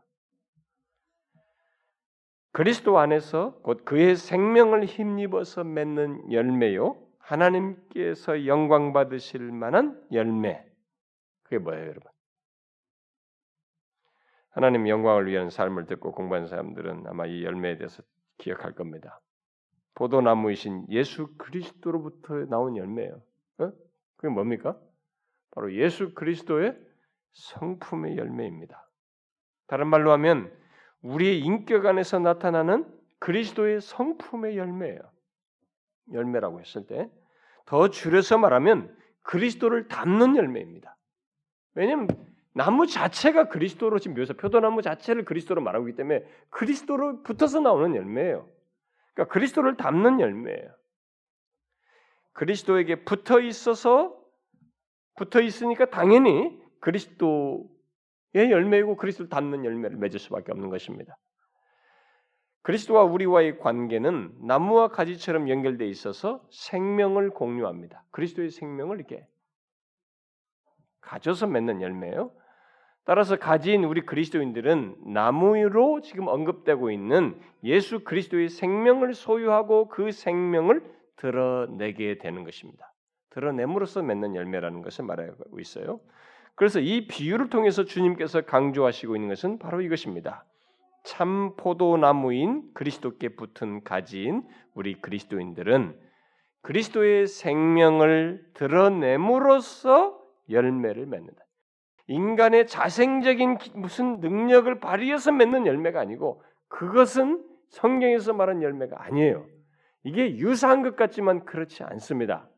[2.52, 7.02] 그리스도 안에서 곧 그의 생명을 힘입어서 맺는 열매요.
[7.18, 10.64] 하나님께서 영광 받으실 만한 열매.
[11.44, 12.12] 그게 뭐예요, 여러분?
[14.50, 18.02] 하나님 영광을 위한 삶을 듣고 공부한 사람들은 아마 이 열매에 대해서
[18.36, 19.20] 기억할 겁니다.
[19.94, 23.22] 포도나무이신 예수 그리스도로부터 나온 열매예요.
[23.58, 23.72] 어?
[24.16, 24.78] 그게 뭡니까?
[25.52, 26.78] 바로 예수 그리스도의
[27.32, 28.88] 성품의 열매입니다.
[29.66, 30.52] 다른 말로 하면
[31.02, 32.86] 우리의 인격 안에서 나타나는
[33.18, 35.00] 그리스도의 성품의 열매예요.
[36.12, 37.08] 열매라고 했을 때
[37.66, 40.96] 더 줄여서 말하면 그리스도를 담는 열매입니다.
[41.74, 42.08] 왜냐하면
[42.52, 48.46] 나무 자체가 그리스도로 지금 묘사 표도나무 자체를 그리스도로 말하고 있기 때문에 그리스도로 붙어서 나오는 열매예요.
[49.14, 50.74] 그러니까 그리스도를 담는 열매예요.
[52.34, 54.18] 그리스도에게 붙어 있어서
[55.16, 57.64] 붙어 있으니까 당연히 그리스도의
[58.34, 61.16] 열매이고 그리스도를 닮는 열매를 맺을 수밖에 없는 것입니다.
[62.62, 68.04] 그리스도와 우리와의 관계는 나무와 가지처럼 연결되어 있어서 생명을 공유합니다.
[68.10, 69.26] 그리스도의 생명을 이렇게
[71.00, 72.32] 가져서 맺는 열매예요.
[73.04, 80.84] 따라서 가진 우리 그리스도인들은 나무로 지금 언급되고 있는 예수 그리스도의 생명을 소유하고 그 생명을
[81.16, 82.92] 드러내게 되는 것입니다.
[83.30, 86.00] 드러냄으로써 맺는 열매라는 것을 말하고 있어요.
[86.54, 90.44] 그래서 이 비유를 통해서 주님께서 강조하시고 있는 것은 바로 이것입니다.
[91.04, 95.98] 참 포도나무인 그리스도께 붙은 가지인 우리 그리스도인들은
[96.62, 101.42] 그리스도의 생명을 드러냄으로써 열매를 맺는다.
[102.06, 109.46] 인간의 자생적인 무슨 능력을 발휘해서 맺는 열매가 아니고 그것은 성경에서 말한 열매가 아니에요.
[110.04, 112.48] 이게 유사한 것 같지만 그렇지 않습니다.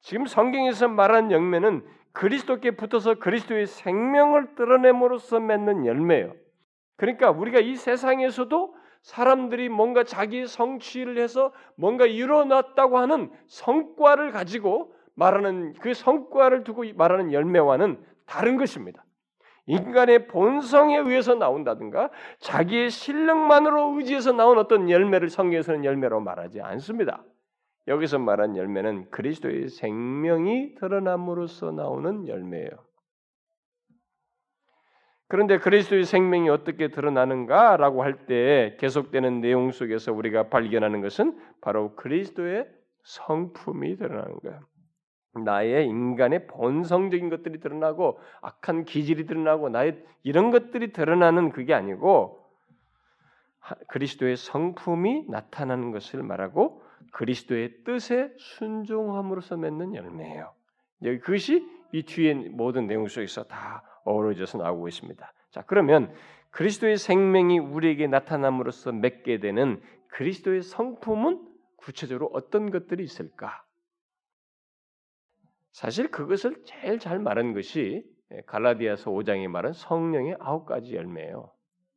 [0.00, 1.84] 지금 성경에서 말한 열매는
[2.16, 6.32] 그리스도께 붙어서 그리스도의 생명을 드러냄으로써 맺는 열매예요.
[6.96, 15.74] 그러니까 우리가 이 세상에서도 사람들이 뭔가 자기 성취를 해서 뭔가 이뤄놨다고 하는 성과를 가지고 말하는
[15.74, 19.04] 그 성과를 두고 말하는 열매와는 다른 것입니다.
[19.66, 27.22] 인간의 본성에 의해서 나온다든가 자기의 실력만으로 의지해서 나온 어떤 열매를 성경에서는 열매로 말하지 않습니다.
[27.88, 32.70] 여기서 말한 열매는 그리스도의 생명이 드러남으로써 나오는 열매예요.
[35.28, 42.68] 그런데 그리스도의 생명이 어떻게 드러나는가라고 할때 계속되는 내용 속에서 우리가 발견하는 것은 바로 그리스도의
[43.02, 44.60] 성품이 드러나는 거예요.
[45.44, 52.42] 나의 인간의 본성적인 것들이 드러나고 악한 기질이 드러나고 나의 이런 것들이 드러나는 그게 아니고
[53.88, 56.85] 그리스도의 성품이 나타나는 것을 말하고
[57.16, 60.52] 그리스도의 뜻에 순종함으로써 맺는 열매예요.
[61.00, 65.32] 그것이 이 뒤에 모든 내용 속에서 다 어우러져서 나오고 있습니다.
[65.50, 66.12] 자, 그러면
[66.50, 71.42] 그리스도의 생명이 우리에게 나타남으로써 맺게 되는 그리스도의 성품은
[71.76, 73.64] 구체적으로 어떤 것들이 있을까?
[75.72, 78.04] 사실 그것을 제일 잘 말한 것이
[78.44, 81.50] 갈라디아서 5장에 말한 성령의 아홉 가지 열매예요.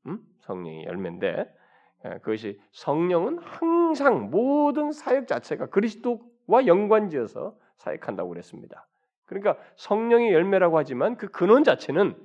[0.05, 0.19] 음?
[0.39, 1.58] 성령의 열매인데
[2.01, 8.87] 그것이 성령은 항상 모든 사역 자체가 그리스도와 연관지어서 사역한다고 그랬습니다.
[9.25, 12.15] 그러니까 성령의 열매라고 하지만 그 근원 자체는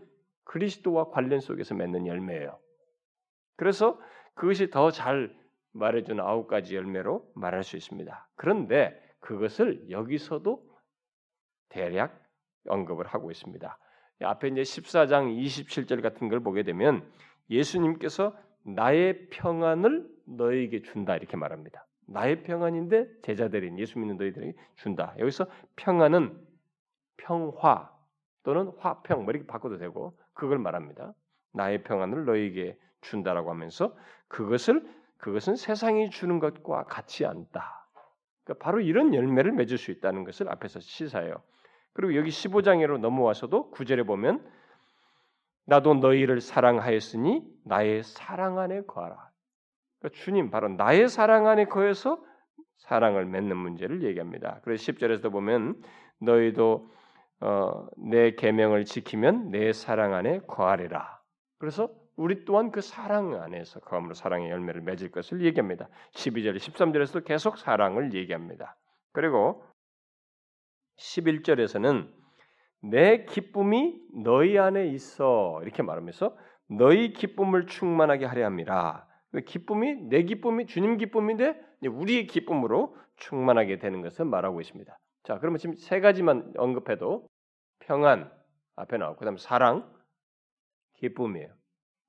[0.44, 2.58] 그리스도와 관련 속에서 맺는 열매예요.
[3.56, 3.98] 그래서
[4.34, 5.34] 그것이 더 잘
[5.74, 8.28] 말해준 아홉 가지 열매로 말할 수 있습니다.
[8.36, 10.64] 그런데 그것을 여기서도
[11.68, 12.22] 대략
[12.68, 13.78] 언급을 하고 있습니다.
[14.22, 17.04] 앞에 이제 14장 27절 같은 걸 보게 되면
[17.50, 21.86] 예수님께서 나의 평안을 너에게 준다 이렇게 말합니다.
[22.06, 25.14] 나의 평안인데 제자들인 예수 믿는 너희들에게 준다.
[25.18, 25.46] 여기서
[25.76, 26.38] 평안은
[27.16, 27.90] 평화
[28.42, 31.14] 또는 화평 뭐 이렇게 바꿔도 되고 그걸 말합니다.
[31.52, 33.96] 나의 평안을 너에게 준다라고 하면서
[34.28, 34.86] 그것을
[35.18, 37.88] 그것은 세상이 주는 것과 같지 않다.
[38.44, 41.42] 그러니까 바로 이런 열매를 맺을 수 있다는 것을 앞에서 시사해요.
[41.94, 44.44] 그리고 여기 15장으로 넘어와서도 구절에 보면
[45.66, 49.30] 나도 너희를 사랑하였으니 나의 사랑 안에 거하라.
[49.98, 52.22] 그러니까 주님 바로 나의 사랑 안에 거해서
[52.76, 54.60] 사랑을 맺는 문제를 얘기합니다.
[54.62, 55.82] 그래서 10절에서 보면
[56.20, 56.90] 너희도
[57.40, 61.20] 어, 내 계명을 지키면 내 사랑 안에 거하리라.
[61.58, 65.88] 그래서 우리 또한 그 사랑 안에서 거함으로 사랑의 열매를 맺을 것을 얘기합니다.
[66.12, 68.76] 12절, 13절에서도 계속 사랑을 얘기합니다.
[69.12, 69.64] 그리고
[70.98, 72.08] 11절에서는
[72.90, 76.36] 내 기쁨이 너희 안에 있어 이렇게 말하면서
[76.68, 79.06] 너희 기쁨을 충만하게 하려 함이라.
[79.32, 84.96] 그 기쁨이 내 기쁨이 주님 기쁨인데 우리의 기쁨으로 충만하게 되는 것을 말하고 있습니다.
[85.24, 87.26] 자, 그러면 지금 세 가지만 언급해도
[87.80, 88.30] 평안
[88.76, 89.90] 앞에 나오고 그다음 사랑,
[90.96, 91.48] 기쁨이에요.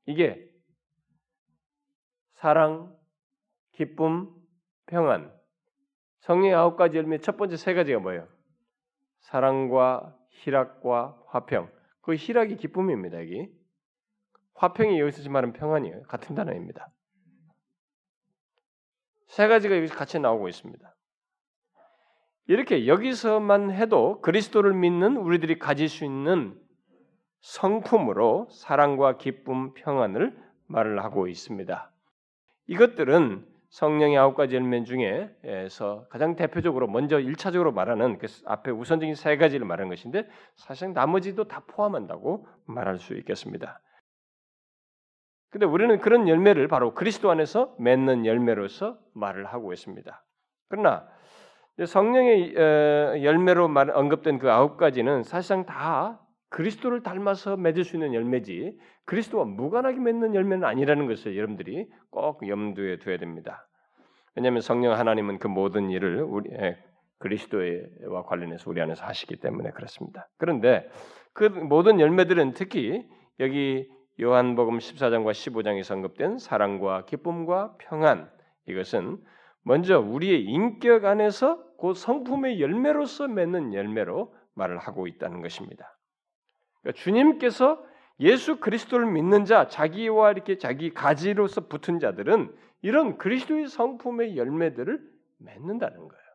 [0.08, 0.50] 이게
[2.34, 2.96] 사랑,
[3.72, 4.30] 기쁨,
[4.88, 5.34] 평안.
[6.20, 8.28] 성령의 아홉 가지 열매 첫 번째 세 가지가 뭐예요?
[9.22, 11.72] 사랑과 희락과 화평.
[12.02, 13.20] 그 희락이 기쁨입니다.
[13.20, 13.50] 여기
[14.56, 16.04] 화평이 여기서 말하는 평안이에요.
[16.04, 16.90] 같은 단어입니다.
[19.28, 20.96] 세 가지가 여기서 같이 나오고 있습니다.
[22.48, 26.60] 이렇게 여기서만 해도 그리스도를 믿는 우리들이 가질 수 있는
[27.42, 30.36] 성품으로 사랑과 기쁨, 평안을
[30.68, 31.92] 말을 하고 있습니다.
[32.68, 39.36] 이것들은 성령의 아홉 가지 열매 중에서 가장 대표적으로 먼저 일차적으로 말하는 그 앞에 우선적인 세
[39.36, 43.82] 가지를 말하는 것인데 사실 나머지도 다 포함한다고 말할 수 있겠습니다.
[45.50, 50.24] 근데 우리는 그런 열매를 바로 그리스도 안에서 맺는 열매로서 말을 하고 있습니다.
[50.70, 51.10] 그러나
[51.86, 52.56] 성령의
[53.26, 59.46] 열매로 말 언급된 그 아홉 가지는 사실상 다 그리스도를 닮아서 맺을 수 있는 열매지 그리스도와
[59.46, 63.68] 무관하게 맺는 열매는 아니라는 것을 여러분들이 꼭 염두에 둬야 됩니다.
[64.36, 66.50] 왜냐하면 성령 하나님은 그 모든 일을 우리
[67.20, 70.28] 그리스도와 관련해서 우리 안에서 하시기 때문에 그렇습니다.
[70.38, 70.90] 그런데
[71.34, 73.08] 그 모든 열매들은 특히
[73.40, 73.90] 여기
[74.20, 78.30] 요한복음 14장과 15장에 언급된 사랑과 기쁨과 평안
[78.68, 79.18] 이것은
[79.64, 85.98] 먼저 우리의 인격 안에서 그 성품의 열매로서 맺는 열매로 말을 하고 있다는 것입니다.
[86.82, 87.84] 그러니까 주님께서
[88.20, 95.02] 예수 그리스도를 믿는 자, 자기와 이렇게 자기 가지로서 붙은 자들은 이런 그리스도의 성품의 열매들을
[95.38, 96.26] 맺는다는 거예요.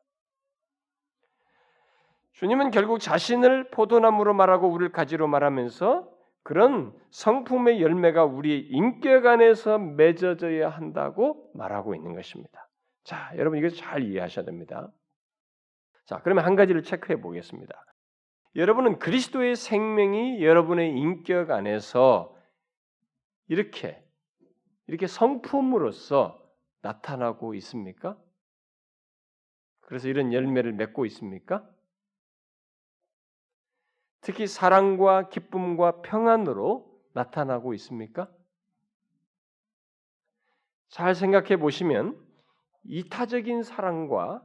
[2.33, 6.09] 주님은 결국 자신을 포도나무로 말하고 우리를 가지로 말하면서
[6.43, 12.69] 그런 성품의 열매가 우리의 인격 안에서 맺어져야 한다고 말하고 있는 것입니다.
[13.05, 14.91] 자, 여러분 이거 잘 이해하셔야 됩니다.
[16.07, 17.75] 자, 그러면 한 가지를 체크해 보겠습니다.
[18.57, 22.37] 여러분은 그리스도의 생명이 여러분의 인격 안에서
[23.47, 24.05] 이렇게
[24.87, 26.41] 이렇게 성품으로서
[26.83, 28.19] 나타나고 있습니까?
[29.81, 31.69] 그래서 이런 열매를 맺고 있습니까?
[34.21, 38.29] 특히 사랑과 기쁨과 평안으로 나타나고 있습니까?
[40.89, 42.21] 잘 생각해 보시면
[42.85, 44.45] 이타적인 사랑과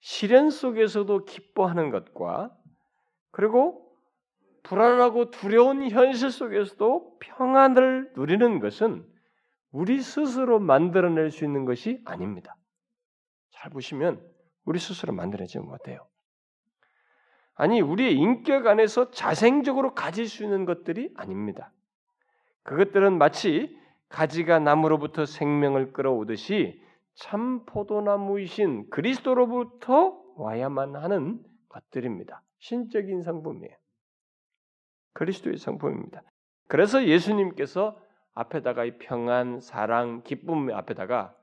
[0.00, 2.54] 시련 속에서도 기뻐하는 것과
[3.30, 3.88] 그리고
[4.62, 9.06] 불안하고 두려운 현실 속에서도 평안을 누리는 것은
[9.70, 12.56] 우리 스스로 만들어낼 수 있는 것이 아닙니다.
[13.50, 14.20] 잘 보시면
[14.64, 16.06] 우리 스스로 만들어내지 못해요.
[17.54, 21.72] 아니 우리의 인격 안에서 자생적으로 가질 수 있는 것들이 아닙니다.
[22.62, 23.76] 그것들은 마치
[24.08, 26.80] 가지가 나무로부터 생명을 끌어오듯이
[27.14, 32.42] 참 포도나무이신 그리스도로부터 와야만 하는 것들입니다.
[32.58, 33.76] 신적인 상품이에요.
[35.12, 36.22] 그리스도의 상품입니다.
[36.68, 38.00] 그래서 예수님께서
[38.34, 41.36] 앞에다가 이 평안, 사랑, 기쁨 앞에다가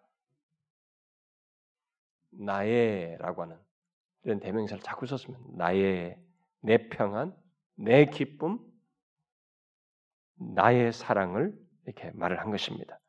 [2.32, 3.58] 나의라고 하는
[4.24, 6.18] 이런 대명사를 자꾸 썼으면 나의
[6.62, 7.36] 내 평안,
[7.76, 8.60] 내 기쁨,
[10.36, 11.54] 나의 사랑을
[11.86, 13.00] 이렇게 말을 한 것입니다.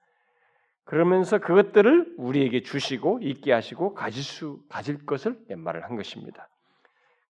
[0.84, 6.48] 그러면서 그것들을 우리에게 주시고 있게 하시고 가질 수 가질 것을 말을 한 것입니다.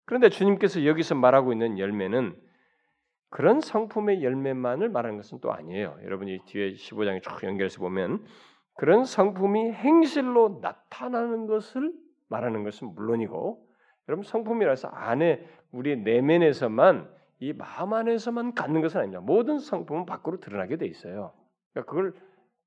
[0.07, 2.35] 그런데 주님께서 여기서 말하고 있는 열매는
[3.29, 5.99] 그런 성품의 열매만을 말하는 것은 또 아니에요.
[6.05, 8.25] 여러분이 뒤에 15장에 쭉 연결해서 보면
[8.75, 11.92] 그런 성품이 행실로 나타나는 것을
[12.29, 13.66] 말하는 것은 물론이고
[14.09, 19.21] 여러분 성품이라서 안에 우리 내면에서만 이 마음 안에서만 갖는 것은 아닙니다.
[19.21, 21.33] 모든 성품은 밖으로 드러나게 돼 있어요.
[21.73, 22.14] 그러니까 그걸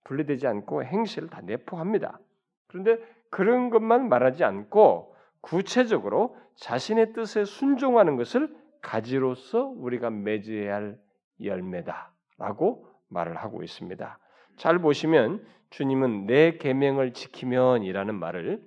[0.03, 2.19] 분리되지 않고 행실을 다 내포합니다.
[2.67, 2.97] 그런데
[3.29, 10.99] 그런 것만 말하지 않고 구체적으로 자신의 뜻에 순종하는 것을 가지로서 우리가 맺어야 할
[11.41, 14.19] 열매다라고 말을 하고 있습니다.
[14.57, 18.61] 잘 보시면 주님은 내 계명을 지키면이라는 말을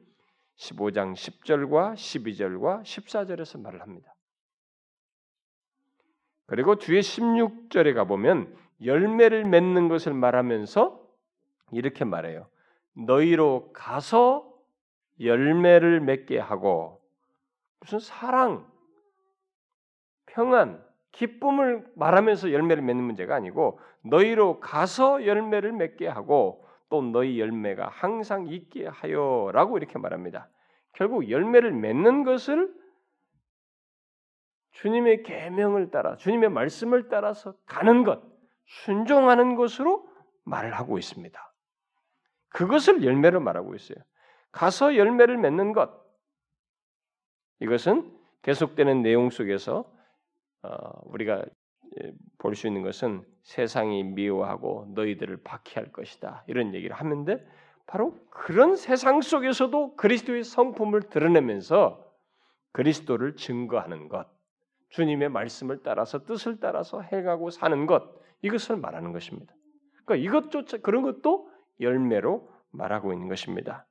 [0.56, 4.14] 15장 10절과 12절과 14절에서 말을 합니다.
[6.46, 8.54] 그리고 뒤에 16절에 가 보면
[8.84, 11.00] 열매를 맺는 것을 말하면서
[11.72, 12.48] 이렇게 말해요.
[12.94, 14.51] 너희로 가서
[15.20, 17.00] 열매를 맺게 하고
[17.80, 18.66] 무슨 사랑,
[20.26, 27.88] 평안, 기쁨을 말하면서 열매를 맺는 문제가 아니고 너희로 가서 열매를 맺게 하고 또 너희 열매가
[27.88, 30.48] 항상 있게 하여라고 이렇게 말합니다.
[30.92, 32.72] 결국 열매를 맺는 것을
[34.72, 38.22] 주님의 계명을 따라 주님의 말씀을 따라서 가는 것,
[38.66, 40.08] 순종하는 것으로
[40.44, 41.52] 말을 하고 있습니다.
[42.48, 43.98] 그것을 열매로 말하고 있어요.
[44.52, 45.90] 가서 열매를 맺는 것.
[47.60, 48.10] 이것은
[48.42, 49.90] 계속되는 내용 속에서
[50.62, 51.44] 어, 우리가
[52.00, 57.44] 예, 볼수 있는 것은 세상이 미워하고 너희들을 박해할 것이다 이런 얘기를 하는데
[57.86, 62.02] 바로 그런 세상 속에서도 그리스도의 성품을 드러내면서
[62.72, 64.26] 그리스도를 증거하는 것,
[64.90, 68.02] 주님의 말씀을 따라서 뜻을 따라서 해가고 사는 것
[68.42, 69.54] 이것을 말하는 것입니다.
[70.04, 73.86] 그러니까 이것조차 그런 것도 열매로 말하고 있는 것입니다.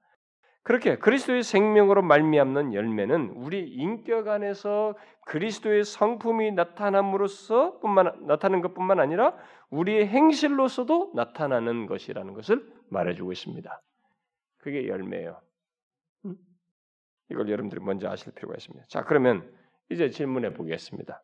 [0.63, 4.95] 그렇게 그리스도의 생명으로 말미암는 열매는 우리 인격 안에서
[5.25, 9.35] 그리스도의 성품이 나타남으로써 뿐만 나타나는 것뿐만 아니라
[9.69, 13.81] 우리의 행실로서도 나타나는 것이라는 것을 말해주고 있습니다.
[14.59, 15.41] 그게 열매예요.
[16.25, 16.35] 음?
[17.31, 18.85] 이걸 여러분들이 먼저 아실 필요가 있습니다.
[18.87, 19.51] 자, 그러면
[19.89, 21.23] 이제 질문해 보겠습니다.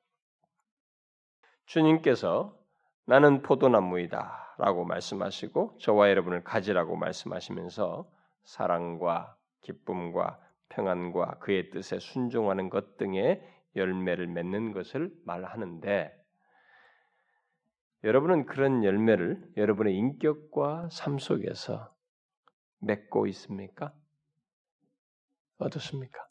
[1.68, 2.58] 주님께서
[3.06, 8.17] 나는 포도나무이다라고 말씀하시고 저와 여러분을 가지라고 말씀하시면서
[8.48, 13.42] 사랑과 기쁨과 평안과 그의 뜻에 순종하는 것 등의
[13.76, 16.14] 열매를 맺는 것을 말하는데
[18.06, 21.94] 여러분은 그런 열매를 여러분의 인격과 삶 속에서
[22.80, 23.94] 맺고 있습니까?
[25.58, 26.26] 어떻습니까?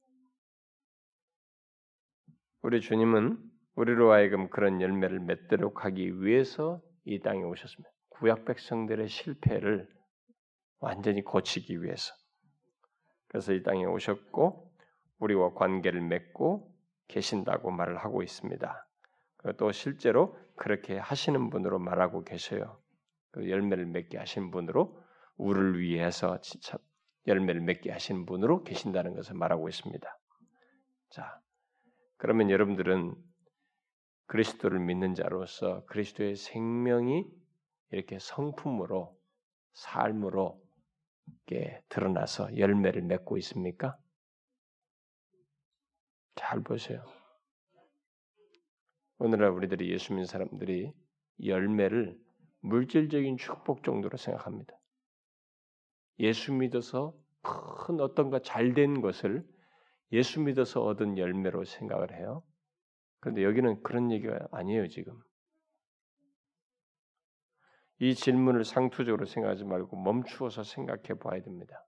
[2.63, 3.39] 우리 주님은
[3.75, 7.91] 우리로 하여금 그런 열매를 맺도록 하기 위해서 이 땅에 오셨습니다.
[8.09, 9.96] 구약 백성들의 실패를
[10.79, 12.13] 완전히 고치기 위해서.
[13.29, 14.73] 그래서 이 땅에 오셨고
[15.19, 16.73] 우리와 관계를 맺고
[17.09, 18.89] 계신다고 말을 하고 있습니다.
[19.59, 22.81] 또 실제로 그렇게 하시는 분으로 말하고 계셔요.
[23.31, 25.01] 그 열매를 맺게 하신 분으로
[25.37, 26.39] 우리를 위해서
[27.27, 30.19] 열매를 맺게 하신 분으로 계신다는 것을 말하고 있습니다.
[31.11, 31.41] 자,
[32.17, 33.15] 그러면 여러분들은
[34.27, 37.25] 그리스도를 믿는 자로서 그리스도의 생명이
[37.91, 39.17] 이렇게 성품으로
[39.75, 40.66] 삶으로
[41.89, 43.97] 드러나서 열매를 맺고 있습니까?
[46.35, 47.05] 잘 보세요.
[49.19, 50.93] 오늘날 우리들이 예수 믿는 사람들이
[51.43, 52.19] 열매를
[52.61, 54.75] 물질적인 축복 정도로 생각합니다.
[56.19, 59.47] 예수 믿어서 큰 어떤가 잘된 것을
[60.13, 62.43] 예수 믿어서 얻은 열매로 생각을 해요.
[63.21, 65.19] 그런데 여기는 그런 얘기가 아니에요, 지금.
[67.99, 71.85] 이 질문을 상투적으로 생각하지 말고 멈추어서 생각해 봐야 됩니다.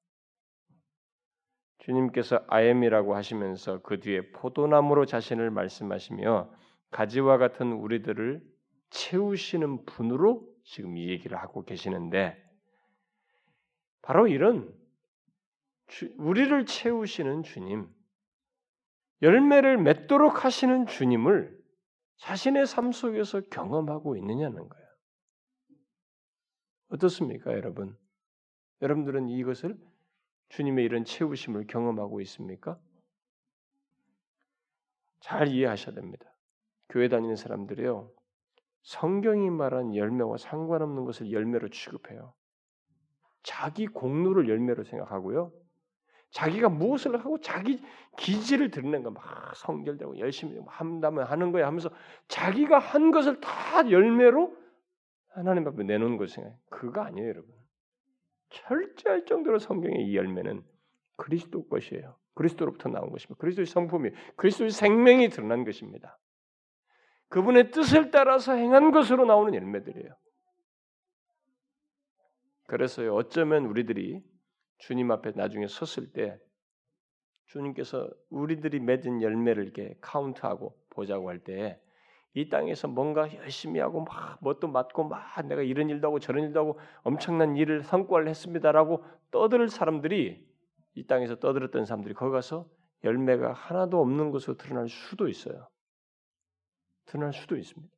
[1.79, 6.51] 주님께서 아엠이라고 하시면서 그 뒤에 포도나무로 자신을 말씀하시며
[6.91, 8.43] 가지와 같은 우리들을
[8.91, 12.37] 채우시는 분으로 지금 이 얘기를 하고 계시는데
[14.03, 14.75] 바로 이런
[15.87, 17.89] 주, 우리를 채우시는 주님,
[19.23, 21.59] 열매를 맺도록 하시는 주님을
[22.17, 24.88] 자신의 삶 속에서 경험하고 있느냐는 거예요.
[26.89, 27.97] 어떻습니까, 여러분?
[28.81, 29.77] 여러분들은 이것을
[30.49, 32.79] 주님의 이런 채우심을 경험하고 있습니까?
[35.21, 36.25] 잘 이해하셔야 됩니다.
[36.89, 38.11] 교회 다니는 사람들이요.
[38.83, 42.33] 성경이 말한 열매와 상관없는 것을 열매로 취급해요.
[43.43, 45.53] 자기 공로를 열매로 생각하고요.
[46.31, 47.83] 자기가 무엇을 하고 자기
[48.19, 51.91] 기질을 드러낸 거막 성결되고 열심히 한다면 하는 거야 하면서
[52.29, 54.57] 자기가 한 것을 다 열매로
[55.29, 55.85] 하나님 앞에
[56.17, 56.57] 것을 생각해.
[56.71, 57.55] 그거 아니에요, 여러분.
[58.51, 60.65] 철저할 정도로 성경의 이 열매는
[61.17, 62.17] 그리스도 것이에요.
[62.35, 63.39] 그리스도로부터 나온 것입니다.
[63.41, 66.19] 그리스도의 성품이 그리스도의 생명이 드러난 것입니다.
[67.29, 70.17] 그분의 뜻을 따라서 행한 것으로 나오는 열매들이에요.
[72.69, 74.23] 그래서요, 어쩌면 우리들이
[74.79, 76.39] 주님 앞에 나중에 섰을 때
[77.47, 81.81] 주님께서 우리들이 맺은 열매를 이렇게 카운트하고 보자고 할 때
[82.39, 86.61] 이 땅에서 뭔가 열심히 하고 막 뭣도 맡고 막 내가 이런 일도 하고 저런 일도
[86.61, 90.47] 하고 엄청난 일을 성과를 했습니다라고 떠들 사람들이
[90.95, 92.71] 이 땅에서 떠들었던 사람들이 거기 가서
[93.03, 95.69] 열매가 하나도 없는 것으로 드러날 수도 있어요.
[97.07, 97.93] 드러날 수도 있습니다.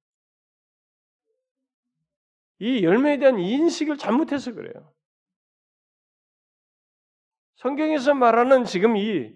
[2.60, 4.90] 이 열매에 대한 인식을 잘못해서 그래요.
[7.56, 9.34] 성경에서 말하는 지금 이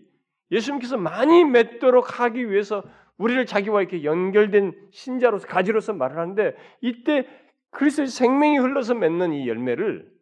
[0.51, 2.83] 예수님께서 많이 맺도록 하기 위해서
[3.19, 7.27] 우리를 자기와 이렇게 연결된 신자로서 가지로서 말을 하는데 이때
[7.71, 10.13] 그리스도의 생명이 흘러서 맺는 이 열매를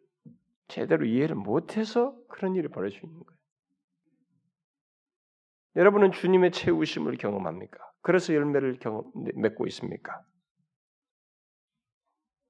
[0.67, 3.39] 제대로 이해를 못해서 그런 일이 벌어지고 있는 거예요.
[5.75, 7.79] 여러분은 주님의 채우심을 경험합니까?
[8.01, 10.23] 그래서 열매를 경험, 맺고 있습니까?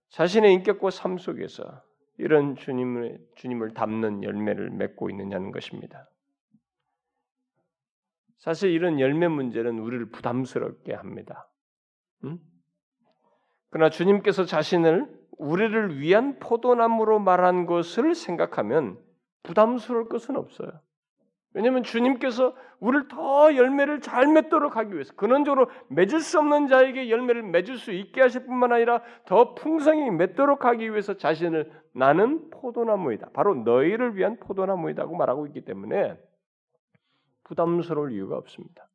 [0.09, 1.83] 자신의 인격과 삶 속에서
[2.17, 6.07] 이런 주님을, 주님을 담는 열매를 맺고 있느냐는 것입니다.
[8.43, 11.47] 사실 이런 열매 문제는 우리를 부담스럽게 합니다.
[12.25, 12.39] 음?
[13.69, 18.99] 그러나 주님께서 자신을 우리를 위한 포도나무로 말한 것을 생각하면
[19.43, 20.71] 부담스러울 것은 없어요.
[21.53, 27.43] 왜냐하면 주님께서 우리를 더 열매를 잘 맺도록 하기 위해서 근원적으로 맺을 수 없는 자에게 열매를
[27.43, 33.29] 맺을 수 있게 하실 뿐만 아니라 더 풍성히 맺도록 하기 위해서 자신을 나는 포도나무이다.
[33.33, 36.17] 바로 너희를 위한 포도나무이다고 말하고 있기 때문에
[37.43, 38.89] 부담스러울 이유가 없습니다.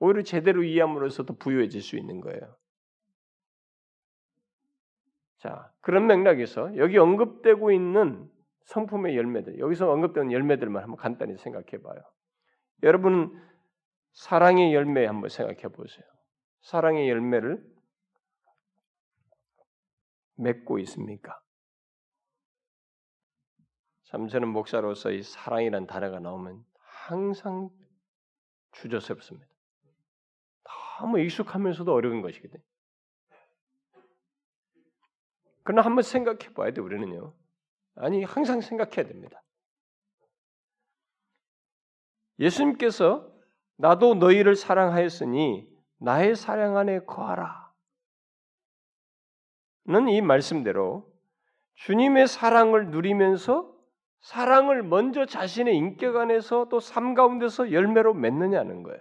[0.00, 2.56] 오히려 제대로 이해함으로써 더 부유해질 수 있는 거예요.
[5.38, 8.28] 자, 그런 맥락에서 여기 언급되고 있는
[8.64, 12.00] 성품의 열매들, 여기서 언급되는 열매들만 한번 간단히 생각해 봐요.
[12.82, 13.40] 여러분
[14.12, 16.04] 사랑의 열매 한번 생각해 보세요.
[16.60, 17.64] 사랑의 열매를
[20.36, 21.40] 맺고 있습니까?
[24.04, 26.64] 참 저는 목사로서 이 사랑이란 단어가 나오면
[27.08, 27.70] 항상
[28.72, 29.48] 주저스럽습니다.
[31.00, 32.62] 너무 익숙하면서도 어려운 것이거든요.
[35.64, 37.34] 그러나 한번 생각해 봐야 돼 우리는요.
[37.94, 39.42] 아니 항상 생각해야 됩니다.
[42.38, 43.32] 예수님께서
[43.76, 47.72] 나도 너희를 사랑하였으니 나의 사랑 안에 거하라.
[49.86, 51.10] 는 이 말씀대로
[51.76, 53.77] 주님의 사랑을 누리면서
[54.20, 59.00] 사랑을 먼저 자신의 인격 안에서 또 삶 가운데서 열매로 맺느냐는 거예요.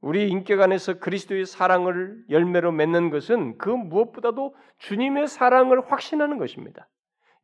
[0.00, 6.88] 우리 인격 안에서 그리스도의 사랑을 열매로 맺는 것은 그 무엇보다도 주님의 사랑을 확신하는 것입니다.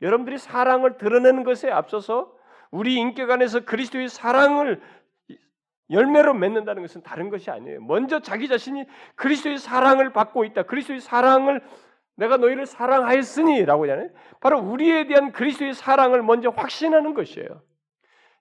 [0.01, 2.32] 여러분들이 사랑을 드러내는 것에 앞서서
[2.70, 4.80] 우리 인격 안에서 그리스도의 사랑을
[5.91, 7.80] 열매로 맺는다는 것은 다른 것이 아니에요.
[7.82, 10.64] 먼저 자기 자신이 그리스도의 사랑을 받고 있다.
[10.64, 11.62] 그리스도의 사랑을
[12.17, 14.11] 내가 너희를 사랑하였으니라고 하잖아요.
[14.41, 17.62] 바로 우리에 대한 그리스도의 사랑을 먼저 확신하는 것이에요.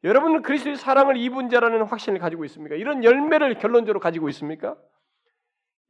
[0.03, 2.75] 여러분은 그리스도의 사랑을 입은 자라는 확신을 가지고 있습니까?
[2.75, 4.77] 이런 열매를 결론적으로 가지고 있습니까?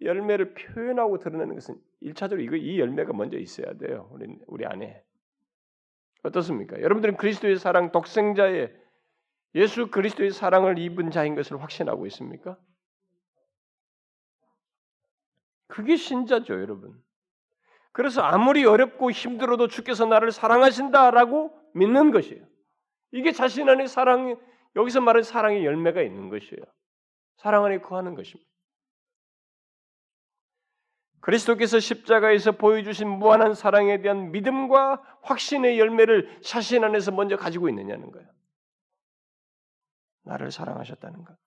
[0.02, 4.10] 열매를 표현하고 드러내는 것은 일차적으로 이거 이 열매가 먼저 있어야 돼요.
[4.12, 5.04] 우리 우리 안에
[6.24, 6.82] 어떻습니까?
[6.82, 8.74] 여러분들은 그리스도의 사랑 독생자의
[9.56, 12.58] 예수 그리스도의 사랑을 입은 자인 것을 확신하고 있습니까?
[15.68, 17.05] 그게 신자죠, 여러분.
[17.96, 22.46] 그래서 아무리 어렵고 힘들어도 주께서 나를 사랑하신다라고 믿는 것이에요.
[23.12, 24.38] 이게 자신 안에 사랑,
[24.76, 26.62] 여기서 말하는 사랑의 열매가 있는 것이에요.
[27.38, 28.52] 사랑 안에 거하는 것입니다.
[31.22, 38.28] 그리스도께서 십자가에서 보여주신 무한한 사랑에 대한 믿음과 확신의 열매를 자신 안에서 먼저 가지고 있느냐는 거예요.
[40.24, 41.38] 나를 사랑하셨다는 것.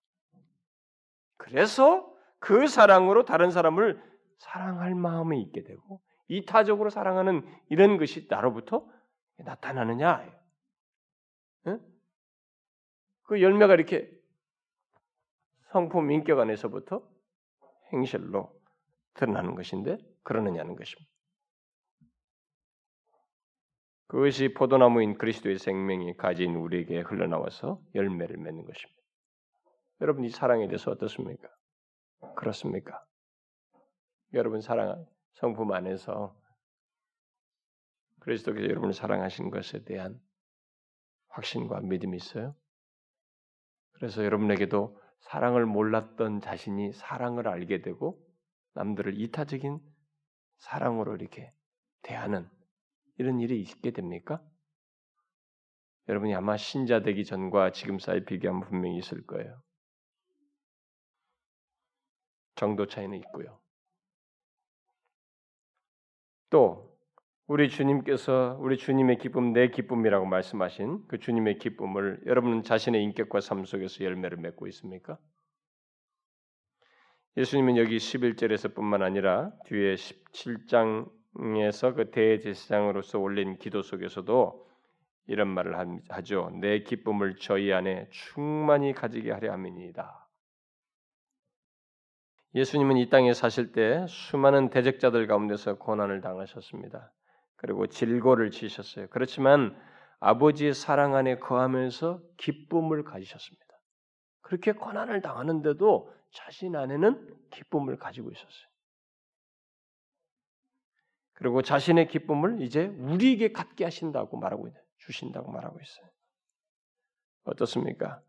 [1.36, 4.02] 그래서 그 사랑으로 다른 사람을
[4.38, 8.86] 사랑할 마음이 있게 되고 이타적으로 사랑하는 이런 것이 나로부터
[9.38, 10.24] 나타나느냐?
[11.66, 11.80] 응?
[13.22, 14.10] 그 열매가 이렇게
[15.72, 17.06] 성품 인격 안에서부터
[17.92, 18.58] 행실로
[19.14, 21.10] 드러나는 것인데 그러느냐는 것입니다.
[24.06, 29.02] 그것이 포도나무인 그리스도의 생명이 가진 우리에게 흘러나와서 열매를 맺는 것입니다.
[30.00, 31.48] 여러분 이 사랑에 대해서 어떻습니까?
[32.34, 33.04] 그렇습니까?
[34.32, 36.36] 여러분 사랑 성품 안에서
[38.20, 40.20] 그리스도께서 여러분을 사랑하신 것에 대한
[41.28, 42.54] 확신과 믿음이 있어요?
[43.92, 48.24] 그래서 여러분에게도 사랑을 몰랐던 자신이 사랑을 알게 되고
[48.74, 49.80] 남들을 이타적인
[50.58, 51.52] 사랑으로 이렇게
[52.02, 52.48] 대하는
[53.16, 54.42] 이런 일이 있게 됩니까?
[56.08, 59.62] 여러분이 아마 신자 되기 전과 지금 사이 비교하면 분명히 있을 거예요.
[62.54, 63.60] 정도 차이는 있고요.
[66.50, 66.96] 또
[67.46, 73.64] 우리 주님께서 우리 주님의 기쁨 내 기쁨이라고 말씀하신 그 주님의 기쁨을 여러분은 자신의 인격과 삶
[73.64, 75.18] 속에서 열매를 맺고 있습니까?
[77.38, 81.08] 예수님은 여기 11절에서뿐만 아니라 뒤에 17장
[81.60, 84.66] 에서 그 대제사장으로서 올린 기도 속에서도
[85.28, 86.50] 이런 말을 하죠.
[86.60, 90.27] 내 기쁨을 저희 안에 충만히 가지게 하려 함이니이다.
[92.54, 97.12] 예수님은 이 땅에 사실 때 수많은 대적자들 가운데서 고난을 당하셨습니다.
[97.56, 99.08] 그리고 질고를 지셨어요.
[99.10, 99.78] 그렇지만
[100.20, 103.66] 아버지의 사랑 안에 거하면서 기쁨을 가지셨습니다.
[104.40, 108.68] 그렇게 고난을 당하는데도 자신 안에는 기쁨을 가지고 있었어요.
[111.34, 116.10] 그리고 자신의 기쁨을 이제 우리에게 갖게 하신다고 말하고 있는 주신다고 말하고 있어요.
[117.44, 118.20] 어떻습니까?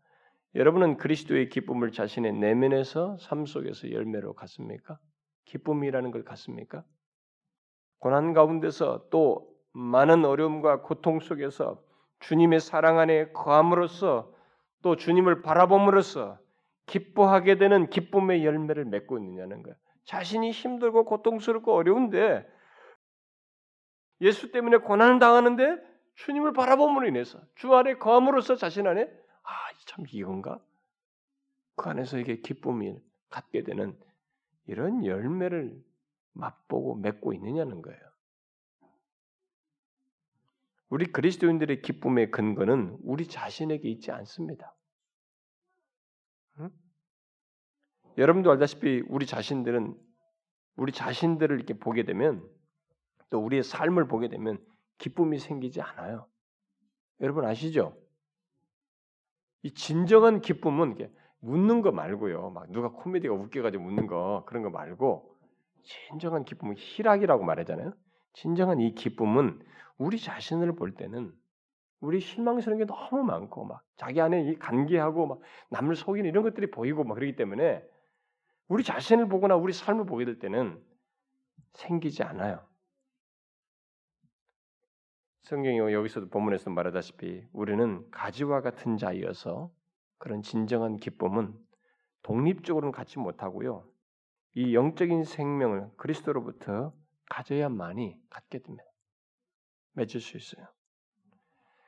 [0.54, 4.98] 여러분은 그리스도의 기쁨을 자신의 내면에서 삶 속에서 열매로 갖습니까?
[5.44, 6.84] 기쁨이라는 걸 갖습니까?
[7.98, 11.82] 고난 가운데서 또 많은 어려움과 고통 속에서
[12.20, 14.34] 주님의 사랑 안에 거함으로써
[14.82, 16.38] 또 주님을 바라봄으로써
[16.86, 19.76] 기뻐하게 되는 기쁨의 열매를 맺고 있느냐는 거예요.
[20.04, 22.44] 자신이 힘들고 고통스럽고 어려운데
[24.20, 25.78] 예수 때문에 고난을 당하는데
[26.16, 29.08] 주님을 바라봄으로 인해서 주 안에 거함으로써 자신 안에
[29.42, 29.50] 아,
[29.86, 30.62] 참 이건가?
[31.76, 33.98] 그 안에서 이게 기쁨이 갖게 되는
[34.66, 35.82] 이런 열매를
[36.32, 38.00] 맛보고 맺고 있느냐는 거예요.
[40.90, 44.74] 우리 그리스도인들의 기쁨의 근거는 우리 자신에게 있지 않습니다.
[46.58, 46.70] 응?
[48.18, 49.96] 여러분도 알다시피 우리 자신들은
[50.76, 52.46] 우리 자신들을 이렇게 보게 되면
[53.30, 54.58] 또 우리의 삶을 보게 되면
[54.98, 56.26] 기쁨이 생기지 않아요.
[57.20, 57.96] 여러분 아시죠?
[59.62, 61.10] 이 진정한 기쁨은 이게
[61.42, 62.50] 웃는 거 말고요.
[62.50, 65.36] 막 누가 코미디가 웃겨가지고 웃는 거 그런 거 말고
[65.82, 67.92] 진정한 기쁨은 희락이라고 말하잖아요.
[68.32, 69.60] 진정한 이 기쁨은
[69.98, 71.32] 우리 자신을 볼 때는
[72.00, 75.40] 우리 실망스러운 게 너무 많고 막 자기 안에 이 간계하고 막
[75.70, 77.82] 남을 속이는 이런 것들이 보이고 막 그러기 때문에
[78.68, 80.82] 우리 자신을 보거나 우리 삶을 보게 될 때는
[81.74, 82.69] 생기지 않아요.
[85.50, 89.72] 성경이 여기서도 본문에서 말하다시피 우리는 가지와 같은 자이어서
[90.18, 91.52] 그런 진정한 기쁨은
[92.22, 93.84] 독립적으로는 갖지 못하고요.
[94.54, 96.94] 이 영적인 생명을 그리스도로부터
[97.30, 98.84] 가져야만이 갖게 됩니다.
[99.94, 100.68] 맺을 수 있어요.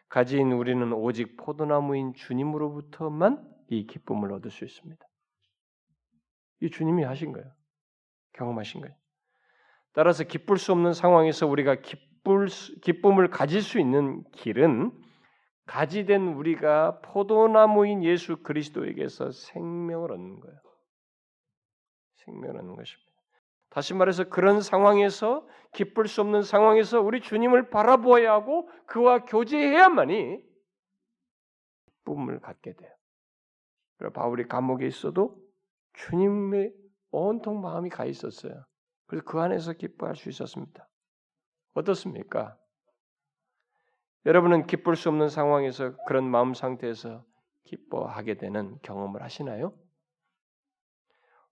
[0.09, 5.07] 가진 우리는 오직 포도나무인 주님으로부터만 이 기쁨을 얻을 수 있습니다.
[6.63, 7.49] 이 주님이 하신 거예요.
[8.33, 8.97] 경험하신 거예요.
[9.93, 12.49] 따라서 기쁠 수 없는 상황에서 우리가 기 기쁠,
[12.83, 14.93] 기쁨을 가질 수 있는 길은
[15.66, 20.61] 가지된 우리가 포도나무인 예수 그리스도에게서 생명을 얻는 거예요.
[22.25, 23.12] 생명을 얻는 것입니다.
[23.70, 30.43] 다시 말해서 그런 상황에서 기쁠 수 없는 상황에서 우리 주님을 바라보아야 하고 그와 교제해야만이
[31.87, 32.91] 기쁨을 갖게 돼요.
[33.97, 35.41] 그래서 바울이 감옥에 있어도
[35.95, 36.75] 주님의
[37.11, 38.64] 온통 마음이 가 있었어요.
[39.07, 40.89] 그래서 그 안에서 기뻐할 수 있었습니다.
[41.75, 42.59] 어떻습니까?
[44.25, 47.25] 여러분은 기쁠 수 없는 상황에서 그런 마음 상태에서
[47.64, 49.77] 기뻐하게 되는 경험을 하시나요?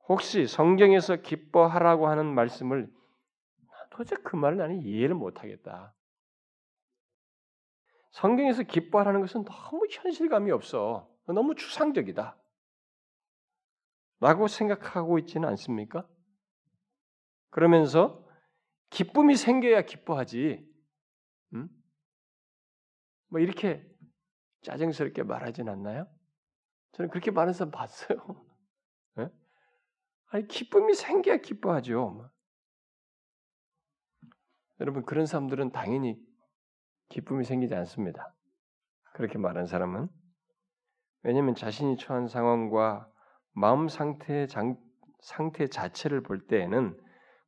[0.08, 2.92] 혹시 성경에서 기뻐하라고 하는 말씀을
[3.90, 5.94] 도대체 그 말을 나는 이해를 못하겠다.
[8.10, 11.08] 성경에서 기뻐하라는 것은 너무 현실감이 없어.
[11.26, 12.36] 너무 추상적이다.
[14.20, 16.06] 라고 생각하고 있지는 않습니까?
[17.50, 18.24] 그러면서
[18.90, 20.68] 기쁨이 생겨야 기뻐하지.
[21.54, 21.68] 음?
[23.28, 23.86] 뭐 이렇게
[24.62, 26.06] 짜증스럽게 말하진 않나요?
[26.92, 28.44] 저는 그렇게 말하는 사람 봤어요.
[29.16, 29.28] 네?
[30.26, 32.30] 아니 기쁨이 생겨야 기뻐하죠.
[34.80, 36.20] 여러분 그런 사람들은 당연히
[37.08, 38.34] 기쁨이 생기지 않습니다.
[39.12, 40.08] 그렇게 말한 사람은
[41.22, 43.10] 왜냐하면 자신이 처한 상황과
[43.52, 44.78] 마음 상태 장,
[45.20, 46.98] 상태 자체를 볼 때에는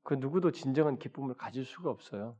[0.02, 2.38] 그 누구도 진정한 기쁨을 가질 수가 없어요.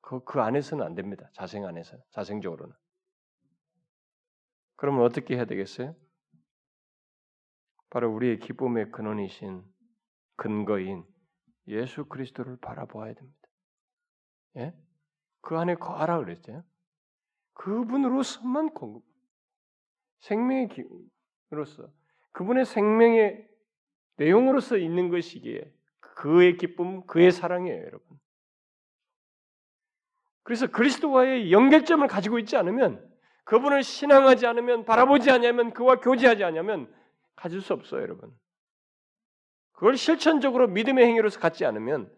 [0.00, 1.28] 그, 그 안에서는 안 됩니다.
[1.32, 2.74] 자생 안에서 자생적으로는.
[4.76, 5.96] 그러면 어떻게 해야 되겠어요?
[7.90, 9.64] 바로 우리의 기쁨의 근원이신
[10.36, 11.04] 근거인
[11.68, 13.48] 예수 그리스도를 바라보아야 됩니다.
[14.56, 14.74] 예?
[15.40, 16.62] 그 안에 거하라 그랬죠.
[17.54, 19.04] 그분으로서만 공급.
[20.20, 20.68] 생명의
[21.48, 21.90] 기로서
[22.32, 23.48] 그분의 생명의
[24.16, 25.72] 내용으로서 있는 것이기에
[26.16, 28.18] 그의 기쁨, 그의 사랑이에요, 여러분.
[30.42, 33.06] 그래서 그리스도와의 연결점을 가지고 있지 않으면
[33.44, 36.92] 그분을 신앙하지 않으면 바라보지 않으면 그와 교제하지 않으면
[37.36, 38.34] 가질 수 없어요, 여러분.
[39.72, 42.10] 그걸 실천적으로 믿음의 행위로서 갖지 않으면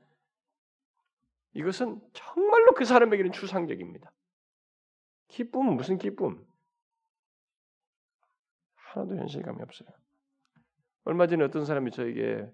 [1.55, 4.13] 이것은 정말로 그 사람에게는 추상적입니다.
[5.27, 6.47] 기쁨은 무슨 기쁨?
[8.77, 9.89] 하나도 현실감이 없어요.
[11.03, 12.49] 얼마 전에 어떤 사람이 저에게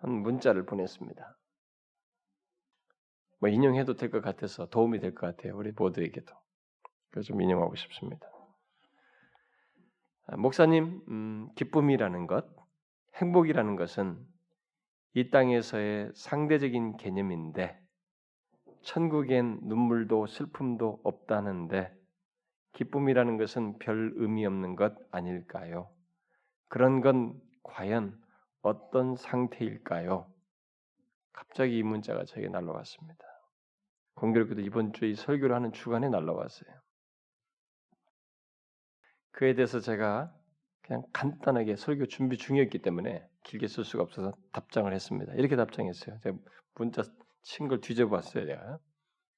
[0.00, 1.36] 한 문자를 보냈습니다.
[3.40, 5.56] 뭐 인용해도 될 것 같아서 도움이 될 것 같아요.
[5.56, 6.34] 우리 모두에게도.
[7.10, 8.26] 그래서 좀 인용하고 싶습니다.
[10.26, 12.46] 아, 목사님, 음, 기쁨이라는 것,
[13.16, 14.18] 행복이라는 것은
[15.14, 17.78] 이 땅에서의 상대적인 개념인데
[18.82, 21.94] 천국엔 눈물도 슬픔도 없다는데
[22.72, 25.88] 기쁨이라는 것은 별 의미 없는 것 아닐까요?
[26.68, 28.20] 그런 건 과연
[28.64, 30.26] 어떤 상태일까요?
[31.32, 33.24] 갑자기 이 문자가 저에게 날라왔습니다.
[34.14, 36.70] 공교롭게도 이번 주에 설교를 하는 주간에 날라왔어요.
[39.32, 40.32] 그에 대해서 제가
[40.82, 45.34] 그냥 간단하게 설교 준비 중이었기 때문에 길게 쓸 수가 없어서 답장을 했습니다.
[45.34, 46.18] 이렇게 답장했어요.
[46.20, 46.36] 제가
[46.74, 47.02] 문자
[47.42, 48.46] 친 걸 뒤져봤어요.
[48.46, 48.78] 제가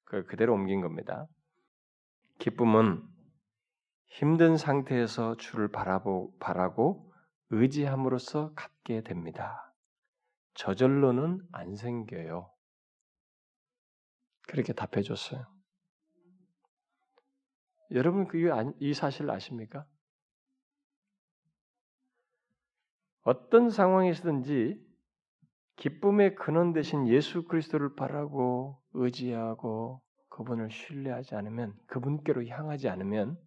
[0.05, 1.27] 그걸 그대로 옮긴 겁니다.
[2.39, 3.03] 기쁨은
[4.05, 7.06] 힘든 상태에서 주를 바라보, 바라고
[7.49, 9.73] 의지함으로써 갖게 됩니다.
[10.55, 12.51] 저절로는 안 생겨요.
[14.47, 15.45] 그렇게 답해 줬어요.
[17.91, 19.85] 여러분 그이 사실을 아십니까?
[23.21, 24.85] 어떤 상황에서든지
[25.75, 33.39] 기쁨의 근원 대신 예수 그리스도를 바라고 의지하고 그분을 신뢰하지 않으면 그분께로 향하지 않으면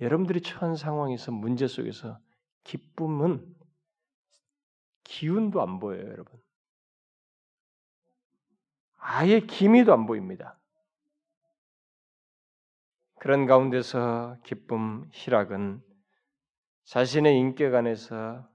[0.00, 2.18] 여러분들이 처한 상황에서 문제 속에서
[2.64, 3.54] 기쁨은
[5.04, 6.40] 기운도 안 보여요, 여러분.
[8.96, 10.58] 아예 기미도 안 보입니다.
[13.20, 15.82] 그런 가운데서 기쁨, 희락은
[16.84, 18.48] 자신의 인격 안에서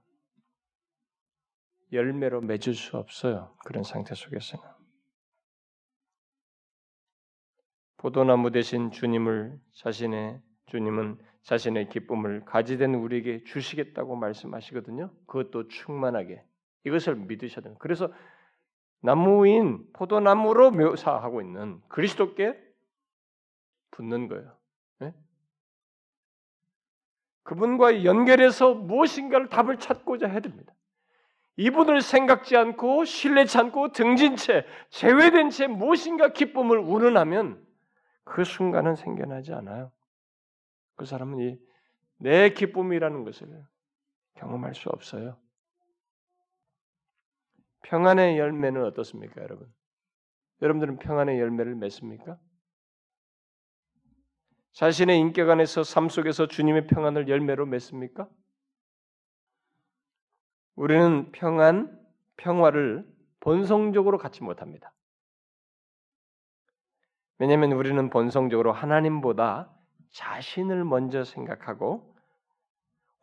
[1.92, 3.56] 열매로 맺을 수 없어요.
[3.64, 4.64] 그런 상태 속에서는.
[7.96, 15.10] 포도나무 대신 주님을 자신의 주님은 자신의 기쁨을 가지된 우리에게 주시겠다고 말씀하시거든요.
[15.26, 16.44] 그것도 충만하게
[16.84, 17.78] 이것을 믿으셔야 됩니다.
[17.80, 18.12] 그래서
[19.00, 22.56] 나무인 포도나무로 묘사하고 있는 그리스도께
[23.90, 24.56] 붙는 거예요.
[24.98, 25.14] 네?
[27.42, 30.74] 그분과 연결해서 무엇인가를 답을 찾고자 해야 됩니다.
[31.56, 37.62] 이분을 생각지 않고 신뢰치 않고 등진 채 제외된 채 무엇인가 기쁨을 우러나면
[38.24, 39.90] 그 순간은 생겨나지 않아요.
[41.00, 41.70] 그 사람은 이
[42.20, 43.48] 내 기쁨이라는 것을
[44.34, 45.38] 경험할 수 없어요.
[47.82, 49.72] 평안의 열매는 어떻습니까, 여러분?
[50.60, 52.38] 여러분들은 평안의 열매를 맺습니까?
[54.72, 58.28] 자신의 인격 안에서 삶 속에서 주님의 평안을 열매로 맺습니까?
[60.76, 61.98] 우리는 평안,
[62.36, 63.06] 평화를
[63.40, 64.92] 본성적으로 갖지 못합니다.
[67.38, 69.74] 왜냐하면 우리는 본성적으로 하나님보다
[70.10, 72.14] 자신을 먼저 생각하고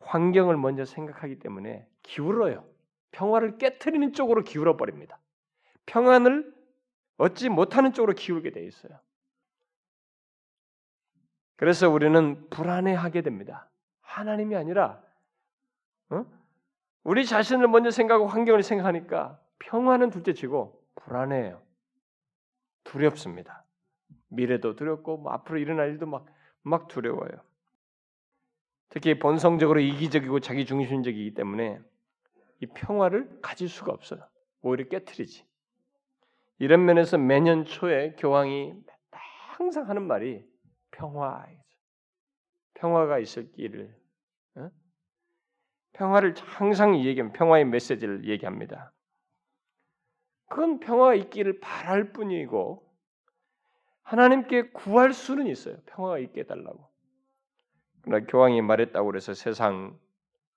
[0.00, 2.64] 환경을 먼저 생각하기 때문에 기울어요.
[3.10, 5.18] 평화를 깨뜨리는 쪽으로 기울어 버립니다.
[5.86, 6.54] 평안을
[7.16, 8.98] 얻지 못하는 쪽으로 기울게 돼 있어요.
[11.56, 13.68] 그래서 우리는 불안해하게 됩니다.
[14.00, 15.02] 하나님이 아니라
[16.10, 16.24] 어?
[17.02, 21.60] 우리 자신을 먼저 생각하고 환경을 생각하니까 평화는 둘째치고 불안해요.
[22.84, 23.64] 두렵습니다.
[24.28, 26.26] 미래도 두렵고 뭐 앞으로 일어날 일도 막,
[26.62, 27.30] 막 두려워요.
[28.90, 31.80] 특히 본성적으로 이기적이고 자기 중심적이기 때문에
[32.60, 34.26] 이 평화를 가질 수가 없어요.
[34.62, 35.46] 오히려 깨뜨리지.
[36.58, 38.74] 이런 면에서 매년 초에 교황이
[39.10, 40.44] 항상 하는 말이
[40.90, 41.46] 평화,
[42.74, 43.94] 평화가 있을 길을
[44.56, 44.70] 어?
[45.92, 48.92] 평화를 항상 얘기하면 평화의 메시지를 얘기합니다.
[50.48, 52.87] 그건 평화가 있기를 바랄 뿐이고
[54.08, 55.76] 하나님께 구할 수는 있어요.
[55.84, 56.88] 평화가 있게 해달라고.
[58.00, 59.98] 그러나 교황이 말했다고 해서 세상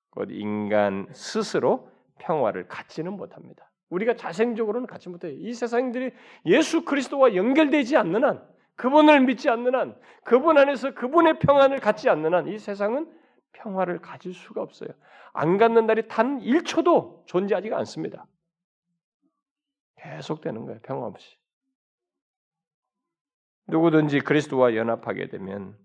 [0.09, 3.69] 곧 인간 스스로 평화를 갖지는 못합니다.
[3.89, 5.33] 우리가 자생적으로는 갖지 못해요.
[5.33, 6.11] 이 세상들이
[6.45, 8.47] 예수 그리스도와 연결되지 않는 한,
[8.77, 13.11] 그분을 믿지 않는 한, 그분 안에서 그분의 평안을 갖지 않는 한, 이 세상은
[13.51, 14.91] 평화를 가질 수가 없어요.
[15.33, 18.25] 안 갖는 날이 단 1초도 존재하지가 않습니다.
[19.97, 20.79] 계속되는 거예요.
[20.83, 21.40] 평화 없이.
[23.67, 25.77] 누구든지 그리스도와 연합하게 되면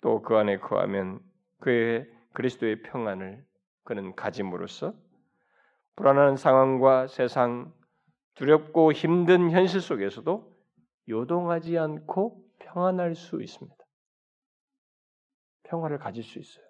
[0.00, 1.20] 또 그 안에 거하면
[1.60, 3.44] 그의 그리스도의 평안을
[3.84, 4.94] 그는 가짐으로써
[5.96, 7.72] 불안한 상황과 세상
[8.34, 10.52] 두렵고 힘든 현실 속에서도
[11.08, 13.84] 요동하지 않고 평안할 수 있습니다.
[15.64, 16.64] 평화를 가질 수 있어요.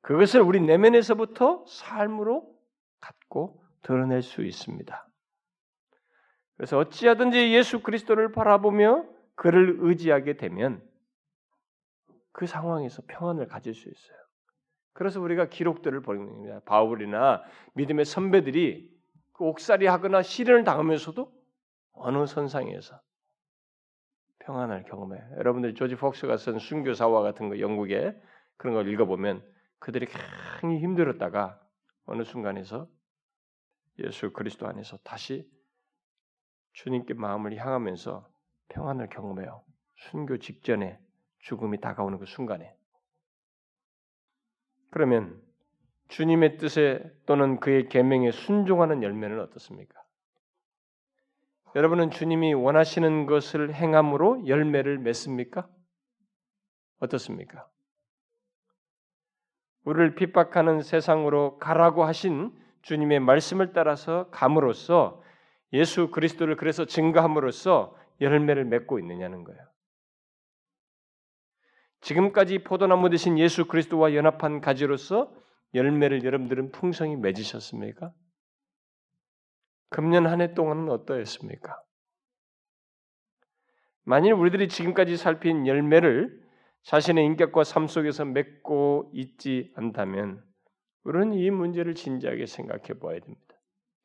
[0.00, 2.54] 그것을 우리 내면에서부터 삶으로
[3.00, 5.08] 갖고 드러낼 수 있습니다.
[6.56, 10.82] 그래서 어찌하든지 예수 그리스도를 바라보며 그를 의지하게 되면
[12.32, 14.18] 그 상황에서 평안을 가질 수 있어요.
[14.92, 16.60] 그래서 우리가 기록들을 보는 겁니다.
[16.64, 17.42] 바울이나
[17.74, 18.92] 믿음의 선배들이
[19.32, 21.32] 그 옥살이 하거나 시련을 당하면서도
[21.92, 23.00] 어느 선상에서
[24.40, 25.18] 평안을 경험해.
[25.38, 28.14] 여러분들이 조지 폭스가 쓴 순교사와 같은 거 영국에
[28.56, 29.44] 그런 걸 읽어보면
[29.80, 31.60] 그들이 굉장히 힘들었다가
[32.04, 32.88] 어느 순간에서
[33.98, 35.48] 예수 그리스도 안에서 다시
[36.74, 38.28] 주님께 마음을 향하면서
[38.68, 39.62] 평안을 경험해요.
[39.96, 40.98] 순교 직전에
[41.38, 42.76] 죽음이 다가오는 그 순간에.
[44.90, 45.40] 그러면
[46.08, 50.02] 주님의 뜻에 또는 그의 계명에 순종하는 열매는 어떻습니까?
[51.74, 55.68] 여러분은 주님이 원하시는 것을 행함으로 열매를 맺습니까?
[57.00, 57.68] 어떻습니까?
[59.84, 65.23] 우리를 핍박하는 세상으로 가라고 하신 주님의 말씀을 따라서 감으로써
[65.74, 69.60] 예수 그리스도를 그래서 증거함으로써 열매를 맺고 있느냐는 거예요.
[72.00, 75.34] 지금까지 포도나무 되신 예수 그리스도와 연합한 가지로서
[75.74, 78.12] 열매를 여러분들은 풍성히 맺으셨습니까?
[79.90, 81.82] 금년 한 해 동안은 어떠했습니까?
[84.04, 86.42] 만일 우리들이 지금까지 살핀 열매를
[86.82, 90.44] 자신의 인격과 삶 속에서 맺고 있지 않다면
[91.04, 93.53] 우리는 이 문제를 진지하게 생각해 보아야 됩니다.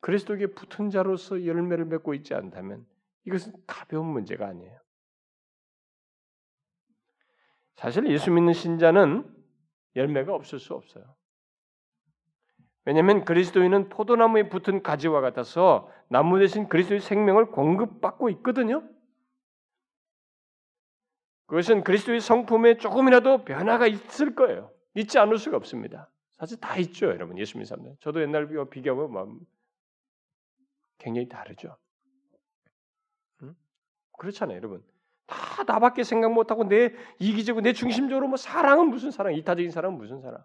[0.00, 2.86] 그리스도에게 붙은 자로서 열매를 맺고 있지 않다면
[3.26, 4.80] 이것은 가벼운 문제가 아니에요.
[7.76, 9.24] 사실 예수 믿는 신자는
[9.96, 11.14] 열매가 없을 수 없어요.
[12.84, 18.82] 왜냐하면 그리스도인은 포도나무에 붙은 가지와 같아서 나무 대신 그리스도의 생명을 공급받고 있거든요.
[21.46, 24.70] 그것은 그리스도의 성품에 조금이라도 변화가 있을 거예요.
[24.94, 26.10] 있지 않을 수가 없습니다.
[26.38, 27.38] 사실 다 있죠, 여러분.
[27.38, 27.96] 예수 믿는 사람들.
[28.00, 29.40] 저도 옛날 비교하면
[31.00, 31.76] 굉장히 다르죠.
[33.42, 33.56] 응?
[34.18, 34.84] 그렇잖아요, 여러분.
[35.26, 40.20] 다 나밖에 생각 못하고 내 이기적으로 내 중심적으로 뭐 사랑은 무슨 사랑, 이타적인 사랑은 무슨
[40.20, 40.44] 사랑,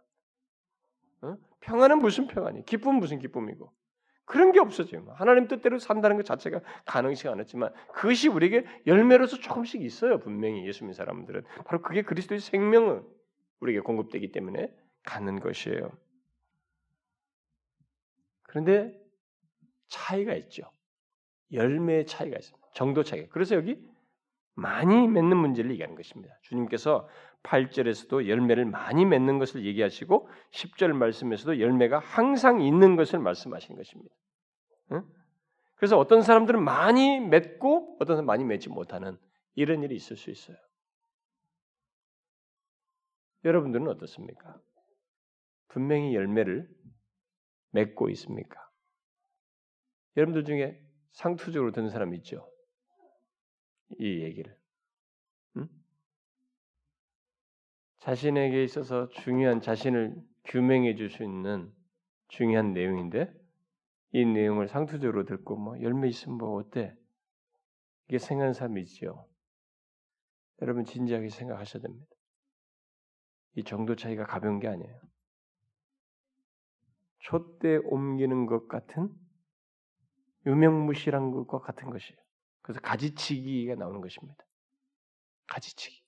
[1.22, 1.38] 어?
[1.60, 3.72] 평안은 무슨 평안이, 기쁨은 무슨 기쁨이고
[4.26, 5.06] 그런 게 없어져요.
[5.16, 10.20] 하나님 뜻대로 산다는 것 자체가 가능치 않았지만 그것이 우리에게 열매로서 조금씩 있어요.
[10.20, 13.04] 분명히 예수 믿는 사람들은 바로 그게 그리스도의 생명을
[13.60, 15.92] 우리에게 공급되기 때문에 갖는 것이에요.
[18.44, 19.05] 그런데
[19.96, 20.70] 차이가 있죠.
[21.52, 22.68] 열매의 차이가 있습니다.
[22.74, 23.28] 정도 차이.
[23.28, 23.82] 그래서 여기
[24.54, 26.38] 많이 맺는 문제를 얘기하는 것입니다.
[26.42, 27.08] 주님께서
[27.44, 34.14] 8절에서도 열매를 많이 맺는 것을 얘기하시고 10절 말씀에서도 열매가 항상 있는 것을 말씀하시는 것입니다.
[34.92, 35.04] 응?
[35.76, 39.18] 그래서 어떤 사람들은 많이 맺고 어떤 사람은 많이 맺지 못하는
[39.56, 40.58] 이런 일이 있을 수 있어요.
[43.44, 44.60] 여러분들은 어떻습니까?
[45.68, 46.68] 분명히 열매를
[47.72, 48.65] 맺고 있습니까?
[50.18, 52.50] 여러분들 중에 상투적으로 듣는 사람 있죠?
[54.00, 54.58] 이 얘기를.
[55.58, 55.68] 응?
[58.00, 61.74] 자신에게 있어서 중요한 자신을 규명해 줄 수 있는
[62.28, 63.34] 중요한 내용인데
[64.12, 66.96] 이 내용을 상투적으로 듣고 뭐 열매 있으면 뭐 어때?
[68.08, 69.28] 이게 생각하는 사람이 있죠.
[70.62, 72.08] 여러분 진지하게 생각하셔야 됩니다.
[73.56, 75.02] 이 정도 차이가 가벼운 게 아니에요.
[77.20, 79.10] 촛대 옮기는 것 같은
[80.46, 82.18] 유명무실한 것과 같은 것이에요.
[82.62, 84.44] 그래서 가지치기가 나오는 것입니다.
[85.48, 86.04] 가지치기.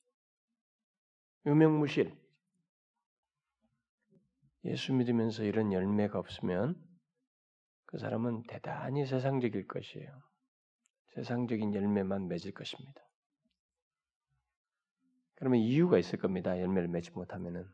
[1.46, 2.16] 유명무실.
[4.66, 6.76] 예수 믿으면서 이런 열매가 없으면
[7.86, 10.22] 그 사람은 대단히 세상적일 것이에요.
[11.16, 13.02] 세상적인 열매만 맺을 것입니다.
[15.36, 16.60] 그러면 이유가 있을 겁니다.
[16.60, 17.66] 열매를 맺지 못하면은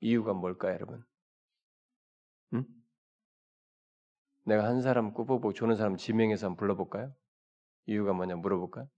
[0.00, 1.04] 이유가 뭘까요, 여러분?
[2.52, 2.64] 응?
[4.44, 7.12] 내가 한 사람 꼽아보고 조는 사람 지명해서 한번 불러볼까요?
[7.86, 8.88] 이유가 뭐냐 물어볼까요?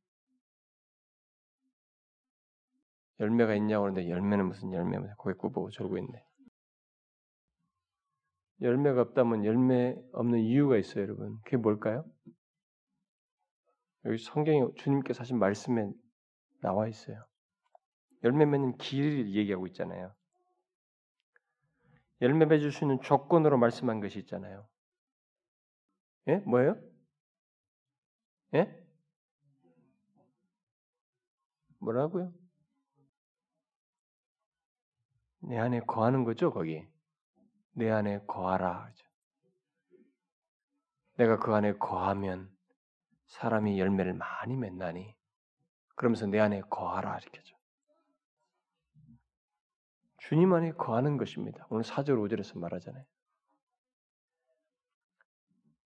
[3.20, 6.24] 열매가 있냐고 하는데 열매는 무슨 열매냐 거기 꼽아보고 저러고 있네.
[8.62, 11.38] 열매가 없다면 열매 없는 이유가 있어요, 여러분.
[11.44, 12.05] 그게 뭘까요?
[14.07, 15.90] 여기 성경에 주님께서 하신 말씀에
[16.62, 17.24] 나와 있어요.
[18.24, 20.14] 열매 맺는 길을 얘기하고 있잖아요.
[22.22, 24.66] 열매 맺을 수 있는 조건으로 말씀한 것이 있잖아요.
[26.29, 26.37] 예?
[26.39, 26.77] 뭐예요?
[28.55, 28.87] 예?
[31.79, 32.33] 뭐라고요?
[35.41, 36.85] 내 안에 거하는 거죠, 거기.
[37.72, 38.93] 내 안에 거하라.
[41.16, 42.51] 내가 그 안에 거하면
[43.27, 45.14] 사람이 열매를 많이 맺나니
[45.95, 47.57] 그러면서 내 안에 거하라 이렇게죠.
[50.18, 51.66] 주님 안에 거하는 것입니다.
[51.70, 53.05] 오늘 4절 5절에서 말하잖아요.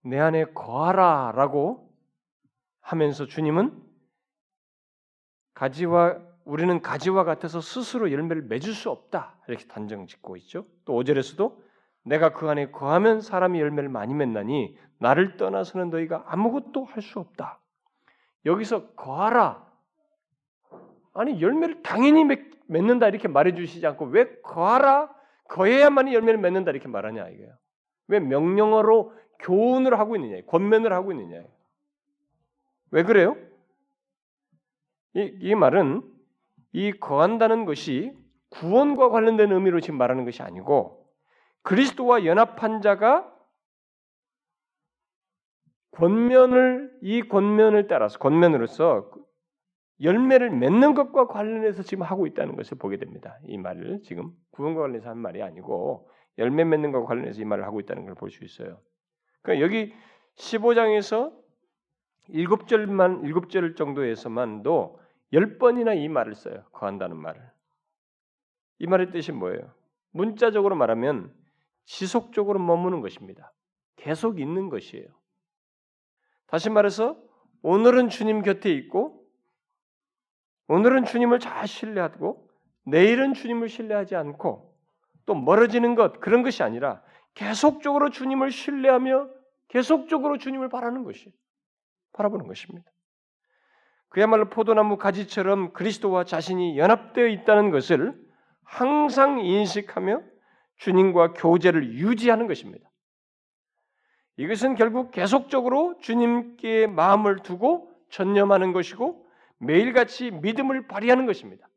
[0.03, 1.91] 내 안에 거하라 라고
[2.81, 3.81] 하면서 주님은
[5.55, 10.67] 가지와 우리는 가지와 같아서 스스로 열매를 맺을 수 없다 이렇게 단정 짓고 있죠.
[10.85, 11.57] 또 5절에서도
[12.03, 17.61] 내가 그 안에 거하면 사람이 열매를 많이 맺나니 나를 떠나서는 너희가 아무것도 할 수 없다.
[18.47, 19.69] 여기서 거하라.
[21.13, 25.11] 아니 열매를 당연히 맺, 맺는다 이렇게 말해 주시지 않고 왜 거하라
[25.49, 27.53] 거해야만이 열매를 맺는다 이렇게 말하냐 이거예요.
[28.09, 31.45] 왜 명령어로 교훈을 하고 있느냐, 권면을 하고 있느냐.
[32.91, 33.37] 왜 그래요?
[35.15, 36.03] 이, 이 말은
[36.73, 38.17] 이 거한다는 것이
[38.51, 41.07] 구원과 관련된 의미로 지금 말하는 것이 아니고
[41.63, 43.33] 그리스도와 연합한 자가
[45.93, 49.11] 권면을 이 권면을 따라서 권면으로서
[50.01, 53.39] 열매를 맺는 것과 관련해서 지금 하고 있다는 것을 보게 됩니다.
[53.45, 57.81] 이 말을 지금 구원과 관련해서 한 말이 아니고 열매 맺는 것과 관련해서 이 말을 하고
[57.81, 58.81] 있다는 걸 볼 수 있어요.
[59.43, 59.95] 그러니까 여기
[60.37, 61.33] 15장에서
[62.31, 65.01] 7절만 7절 정도에서만도
[65.33, 66.65] 10번이나 이 말을 써요.
[66.73, 67.41] 거한다는 말을.
[68.79, 69.73] 이 말의 뜻이 뭐예요?
[70.13, 71.33] 문자적으로 말하면
[71.85, 73.53] 지속적으로 머무는 것입니다.
[73.97, 75.07] 계속 있는 것이에요.
[76.47, 77.21] 다시 말해서
[77.63, 79.25] 오늘은 주님 곁에 있고
[80.69, 82.49] 오늘은 주님을 잘 신뢰하고
[82.85, 84.75] 내일은 주님을 신뢰하지 않고
[85.27, 87.03] 또 멀어지는 것 그런 것이 아니라
[87.35, 89.29] 계속적으로 주님을 신뢰하며
[89.69, 91.33] 계속적으로 주님을 바라는 것이
[92.13, 92.91] 바라보는 것입니다.
[94.09, 98.21] 그야말로 포도나무 가지처럼 그리스도와 자신이 연합되어 있다는 것을
[98.65, 100.23] 항상 인식하며
[100.77, 102.91] 주님과 교제를 유지하는 것입니다.
[104.37, 109.27] 이것은 결국 계속적으로 주님께 마음을 두고 전념하는 것이고
[109.59, 111.69] 매일같이 믿음을 발휘하는 것입니다.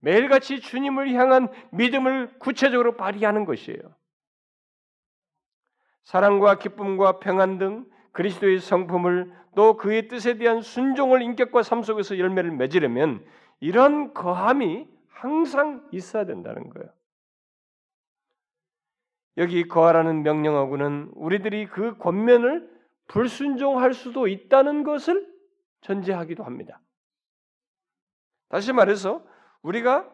[0.00, 3.80] 매일같이 주님을 향한 믿음을 구체적으로 발휘하는 것이에요.
[6.02, 12.50] 사랑과 기쁨과 평안 등 그리스도의 성품을 또 그의 뜻에 대한 순종을 인격과 삶 속에서 열매를
[12.52, 13.24] 맺으려면
[13.60, 16.88] 이런 거함이 항상 있어야 된다는 거예요.
[19.36, 22.68] 여기 거하라는 명령하고는 우리들이 그 권면을
[23.06, 25.26] 불순종할 수도 있다는 것을
[25.80, 26.80] 전제하기도 합니다.
[28.48, 29.24] 다시 말해서
[29.62, 30.10] 우리가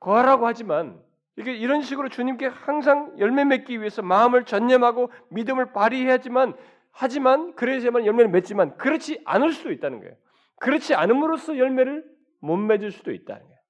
[0.00, 1.02] 거하라고 하지만
[1.38, 6.56] 이게 이런 식으로 주님께 항상 열매 맺기 위해서 마음을 전념하고 믿음을 발휘해야지만
[6.90, 10.16] 하지만 그래야만 열매를 맺지만 그렇지 않을 수도 있다는 거예요.
[10.60, 12.04] 그렇지 않음으로써 열매를
[12.40, 13.60] 못 맺을 수도 있다는 거예요.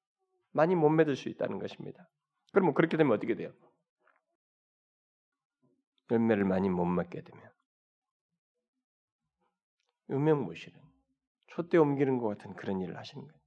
[0.53, 2.09] 많이 못 맺을 수 있다는 것입니다.
[2.53, 3.53] 그러면 그렇게 되면 어떻게 돼요?
[6.13, 7.51] 열매를 많이 못 맺게 되면
[10.11, 10.79] 음명무실은
[11.49, 13.41] 촛대 옮기는 것 같은 그런 일을 하시는 거예요.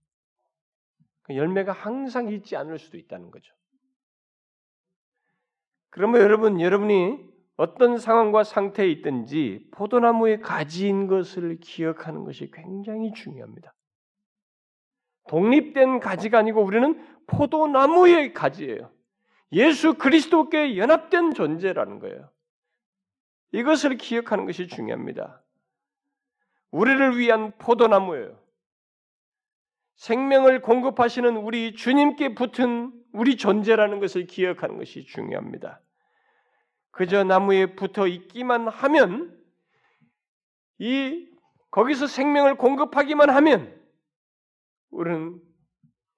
[1.24, 3.54] 그 열매가 항상 있지 않을 수도 있다는 거죠.
[5.90, 13.74] 그러면 여러분, 여러분이 어떤 상황과 상태에 있든지 포도나무의 가지인 것을 기억하는 것이 굉장히 중요합니다.
[15.28, 18.92] 독립된 가지가 아니고 우리는 포도나무의 가지예요.
[19.52, 22.30] 예수 그리스도께 연합된 존재라는 거예요.
[23.52, 25.44] 이것을 기억하는 것이 중요합니다.
[26.72, 28.38] 우리를 위한 포도나무예요.
[30.00, 35.82] 생명을 공급하시는 우리 주님께 붙은 우리 존재라는 것을 기억하는 것이 중요합니다.
[36.92, 39.38] 그저 나무에 붙어 있기만 하면
[40.78, 41.28] 이
[41.72, 43.78] 거기서 생명을 공급하기만 하면
[44.90, 45.42] 우리는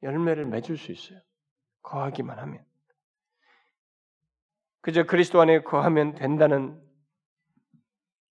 [0.04, 1.20] 열매를 맺을 수 있어요.
[1.82, 2.64] 거하기만 하면.
[4.82, 6.80] 그저 그리스도 안에 거하면 된다는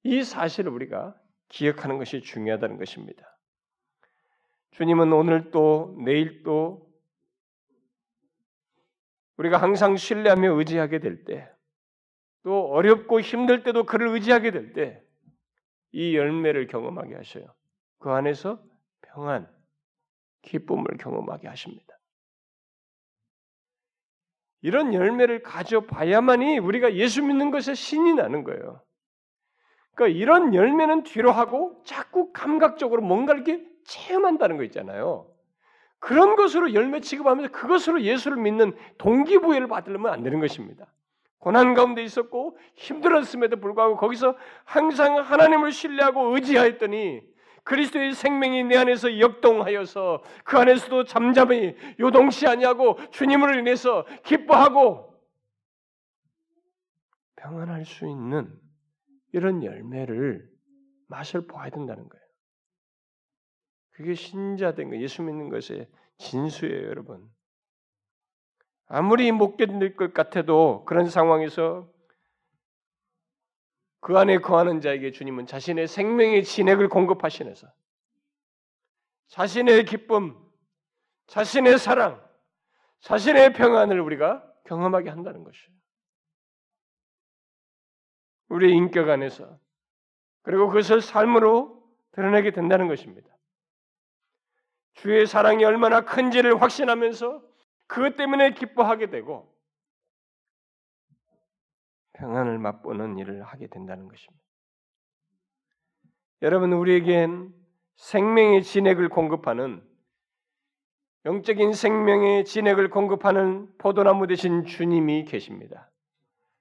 [0.05, 3.30] 이 사실을 우리가 기억하는 것이 중요하다는 것입니다.
[4.73, 6.89] 주님은 오늘 또 내일 또
[9.37, 11.49] 우리가 항상 신뢰하며 의지하게 될 때
[12.43, 15.03] 또 어렵고 힘들 때도 그를 의지하게 될 때
[15.93, 17.53] 이 열매를 경험하게 하셔요.
[17.99, 18.63] 그 안에서
[19.03, 19.51] 평안,
[20.43, 21.99] 기쁨을 경험하게 하십니다.
[24.63, 28.83] 이런 열매를 가져봐야만이 우리가 예수 믿는 것에 신이 나는 거예요.
[29.95, 35.27] 그러니까 이런 열매는 뒤로 하고 자꾸 감각적으로 뭔가 이렇게 체험한다는 거 있잖아요.
[35.99, 40.87] 그런 것으로 열매 취급하면서 그것으로 예수를 믿는 동기부여를 받으려면 안 되는 것입니다.
[41.39, 47.23] 고난 가운데 있었고 힘들었음에도 불구하고 거기서 항상 하나님을 신뢰하고 의지하였더니
[47.65, 55.15] 그리스도의 생명이 내 안에서 역동하여서 그 안에서도 잠잠히 요동치 아니하고 주님을 인해서 기뻐하고
[57.37, 58.53] 평안할 수 있는
[59.33, 60.49] 이런 열매를
[61.09, 62.20] 맛을 보아야 된다는 거예요.
[64.01, 65.87] 그게 신자된 거, 예수 믿는 것의
[66.17, 67.31] 진수예요, 여러분.
[68.87, 71.89] 아무리 못 견딜 것 같아도 그런 상황에서
[74.01, 77.69] 그 안에 거하는 자에게 주님은 자신의 생명의 진액을 공급하시면서
[79.29, 80.37] 자신의 기쁨,
[81.27, 82.27] 자신의 사랑,
[83.01, 85.77] 자신의 평안을 우리가 경험하게 한다는 것이에요.
[88.49, 89.59] 우리의 인격 안에서
[90.43, 93.31] 그리고 그것을 삶으로 드러내게 된다는 것입니다.
[95.01, 97.43] 주의 사랑이 얼마나 큰지를 확신하면서
[97.87, 99.51] 그것 때문에 기뻐하게 되고
[102.13, 104.45] 평안을 맛보는 일을 하게 된다는 것입니다.
[106.43, 107.51] 여러분 우리에겐
[107.97, 109.83] 생명의 진액을 공급하는
[111.25, 115.91] 영적인 생명의 진액을 공급하는 포도나무 되신 주님이 계십니다.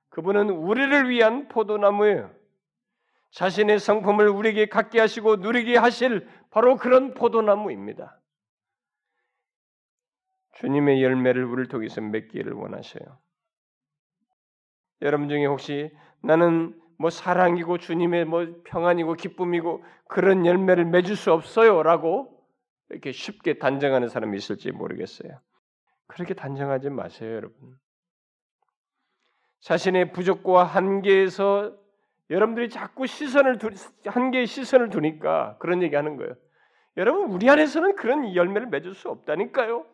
[0.08, 2.34] 그분은 우리를 위한 포도나무예요.
[3.32, 8.19] 자신의 성품을 우리에게 갖게 하시고 누리게 하실 바로 그런 포도나무입니다.
[10.60, 13.18] 주님의 열매를 우리를 통해서 맺기를 원하셔요.
[15.02, 15.92] 여러분 중에 혹시
[16.22, 22.46] 나는 뭐 사랑이고 주님의 뭐 평안이고 기쁨이고 그런 열매를 맺을 수 없어요라고
[22.90, 25.40] 이렇게 쉽게 단정하는 사람이 있을지 모르겠어요.
[26.08, 27.78] 그렇게 단정하지 마세요, 여러분.
[29.62, 31.74] 자신의 부족과 한계에서
[32.30, 33.70] 여러분들이 자꾸 시선을 두,
[34.06, 36.34] 한계에 시선을 두니까 그런 얘기 하는 거예요.
[36.98, 39.86] 여러분 우리 안에서는 그런 열매를 맺을 수 없다니까요.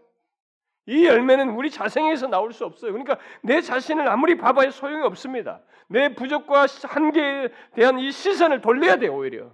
[0.87, 2.91] 이 열매는 우리 자생에서 나올 수 없어요.
[2.91, 5.61] 그러니까 내 자신을 아무리 봐봐야 소용이 없습니다.
[5.87, 9.51] 내 부족과 한계에 대한 이 시선을 돌려야 돼요, 오히려.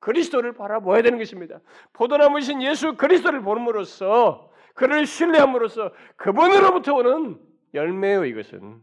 [0.00, 1.60] 그리스도를 바라보아야 되는 것입니다.
[1.94, 7.40] 포도나무신 예수 그리스도를 보름으로써 그를 신뢰함으로써 그분으로부터 오는
[7.72, 8.82] 열매요 이것은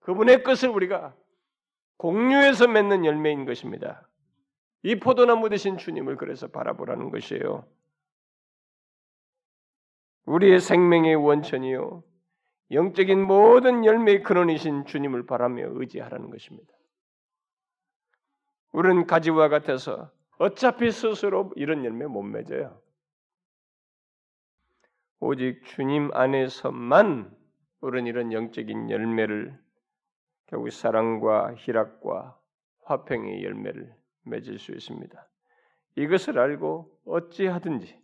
[0.00, 1.14] 그분의 것을 우리가
[1.96, 4.06] 공유해서 맺는 열매인 것입니다.
[4.82, 7.64] 이 포도나무 되신 주님을 그래서 바라보라는 것이에요.
[10.26, 12.02] 우리의 생명의 원천이요.
[12.70, 16.72] 영적인 모든 열매의 근원이신 주님을 바라며 의지하라는 것입니다.
[18.72, 22.80] 우리는 가지와 같아서 어차피 스스로 이런 열매 못 맺어요.
[25.20, 27.30] 오직 주님 안에서만
[27.80, 29.56] 우리는 이런 영적인 열매를
[30.46, 32.38] 결국 사랑과 희락과
[32.84, 33.94] 화평의 열매를
[34.24, 35.28] 맺을 수 있습니다.
[35.96, 38.01] 이것을 알고 어찌하든지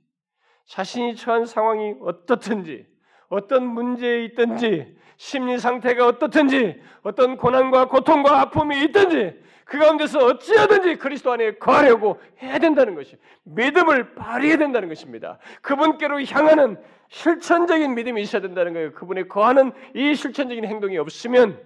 [0.68, 2.86] 자신이 처한 상황이 어떻든지
[3.28, 11.32] 어떤 문제에 있든지 심리 상태가 어떻든지 어떤 고난과 고통과 아픔이 있든지 그 가운데서 어찌하든지 그리스도
[11.32, 15.38] 안에 거하려고 해야 된다는 것이 믿음을 발휘해야 된다는 것입니다.
[15.62, 18.92] 그분께로 향하는 실천적인 믿음이 있어야 된다는 거예요.
[18.92, 21.62] 그분에 거하는 이 실천적인 행동이 없으면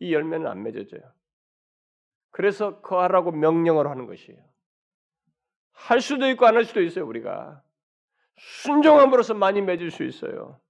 [0.00, 1.02] 이 열매는 안 맺어져요.
[2.30, 4.38] 그래서 거하라고 명령을 하는 것이에요.
[5.72, 7.62] 할 수도 있고 안 할 수도 있어요, 우리가.
[8.36, 10.60] 순종함으로써 많이 맺을 수 있어요.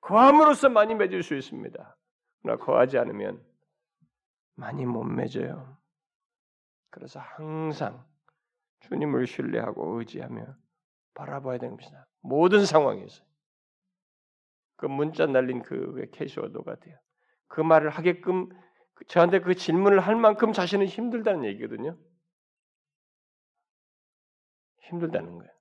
[0.00, 1.96] 거함으로써 많이 맺을 수 있습니다.
[2.42, 3.44] 그러나 거하지 않으면
[4.54, 5.78] 많이 못 맺어요.
[6.90, 8.04] 그래서 항상
[8.80, 10.56] 주님을 신뢰하고 의지하며
[11.14, 12.06] 바라봐야 되는 것이다.
[12.20, 13.24] 모든 상황에서.
[14.76, 16.98] 그 문자 날린 그 캐시워도 같아요.
[17.46, 18.48] 그 말을 하게끔
[19.06, 21.96] 저한테 그 질문을 할 만큼 자신은 힘들다는 얘기거든요.
[24.80, 25.52] 힘들다는 거예요.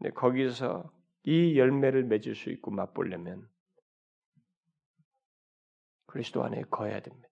[0.00, 0.90] 근데 거기서
[1.24, 3.46] 이 열매를 맺을 수 있고 맛보려면
[6.06, 7.28] 그리스도 안에 거해야 됩니다.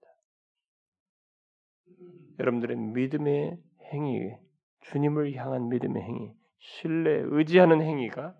[2.38, 3.58] 여러분들의 믿음의
[3.92, 4.36] 행위,
[4.82, 8.38] 주님을 향한 믿음의 행위, 신뢰, 의지하는 행위가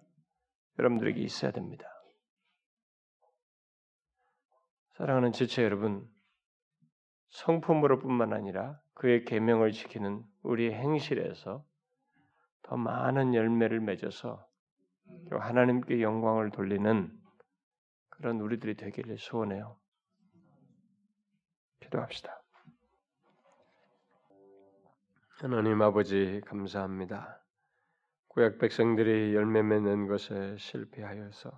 [0.78, 1.86] 여러분들에게 있어야 됩니다.
[4.98, 6.06] 사랑하는 지체 여러분,
[7.30, 11.64] 성품으로뿐만 아니라 그의 계명을 지키는 우리의 행실에서
[12.68, 14.46] 더 많은 열매를 맺어서
[15.30, 17.10] 하나님께 영광을 돌리는
[18.10, 19.78] 그런 우리들이 되기를 소원해요.
[21.80, 22.42] 기도합시다.
[25.40, 27.42] 하나님 아버지 감사합니다.
[28.28, 31.50] 구약 백성들이 열매 맺는 것에 실패하여서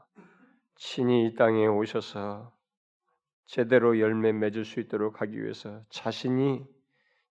[0.76, 2.56] 친히 이 땅에 오셔서
[3.46, 6.64] 제대로 열매 맺을 수 있도록 하기 위해서 자신이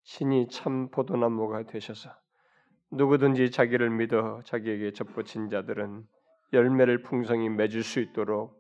[0.04, 2.14] 신이 참 포도나무가 되셔서
[2.92, 6.06] 누구든지 자기를 믿어 자기에게 접붙인 자들은
[6.54, 8.60] 열매를 풍성히 맺을 수 있도록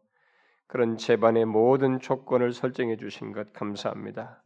[0.67, 4.43] 그런 재반의 모든 조건을 설정해 주신 것 감사합니다.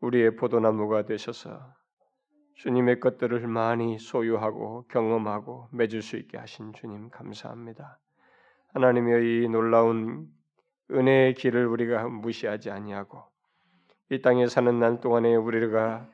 [0.00, 1.74] 우리의 포도나무가 되셔서
[2.56, 7.98] 주님의 것들을 많이 소유하고 경험하고 맺을 수 있게 하신 주님 감사합니다.
[8.74, 10.28] 하나님의 이 놀라운
[10.90, 13.24] 은혜의 길을 우리가 무시하지 아니하고
[14.10, 16.08] 이 땅에 사는 날 동안에 우리가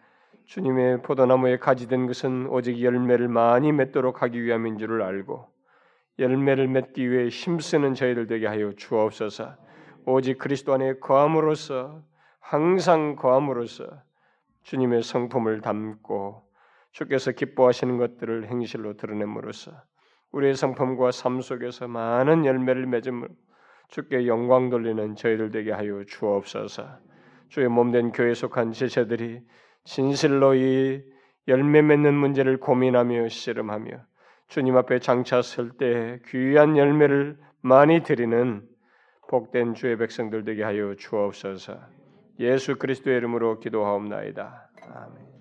[0.47, 5.49] 주님의 포도나무에 가지된 것은 오직 열매를 많이 맺도록 하기 위함인 줄을 알고
[6.19, 9.57] 열매를 맺기 위해 힘쓰는 저희들 되게 하여 주옵소서.
[10.07, 12.03] 오직 그리스도 안에 거함으로써
[12.39, 14.03] 항상 거함으로써
[14.63, 16.43] 주님의 성품을 담고
[16.93, 19.73] 주께서 기뻐하시는 것들을 행실로 드러냄으로써
[20.31, 23.29] 우리의 성품과 삶 속에서 많은 열매를 맺음으로
[23.89, 26.99] 주께 영광 돌리는 저희들 되게 하여 주옵소서.
[27.49, 29.43] 주의 몸된 교회 속한 지체들이
[29.85, 31.03] 진실로 이
[31.47, 33.91] 열매 맺는 문제를 고민하며 씨름하며
[34.49, 38.67] 주님 앞에 장차 설 때 귀한 열매를 많이 드리는
[39.29, 41.79] 복된 주의 백성들 되게 하여 주옵소서.
[42.41, 44.71] 예수 그리스도의 이름으로 기도하옵나이다.
[44.95, 45.34] 아멘.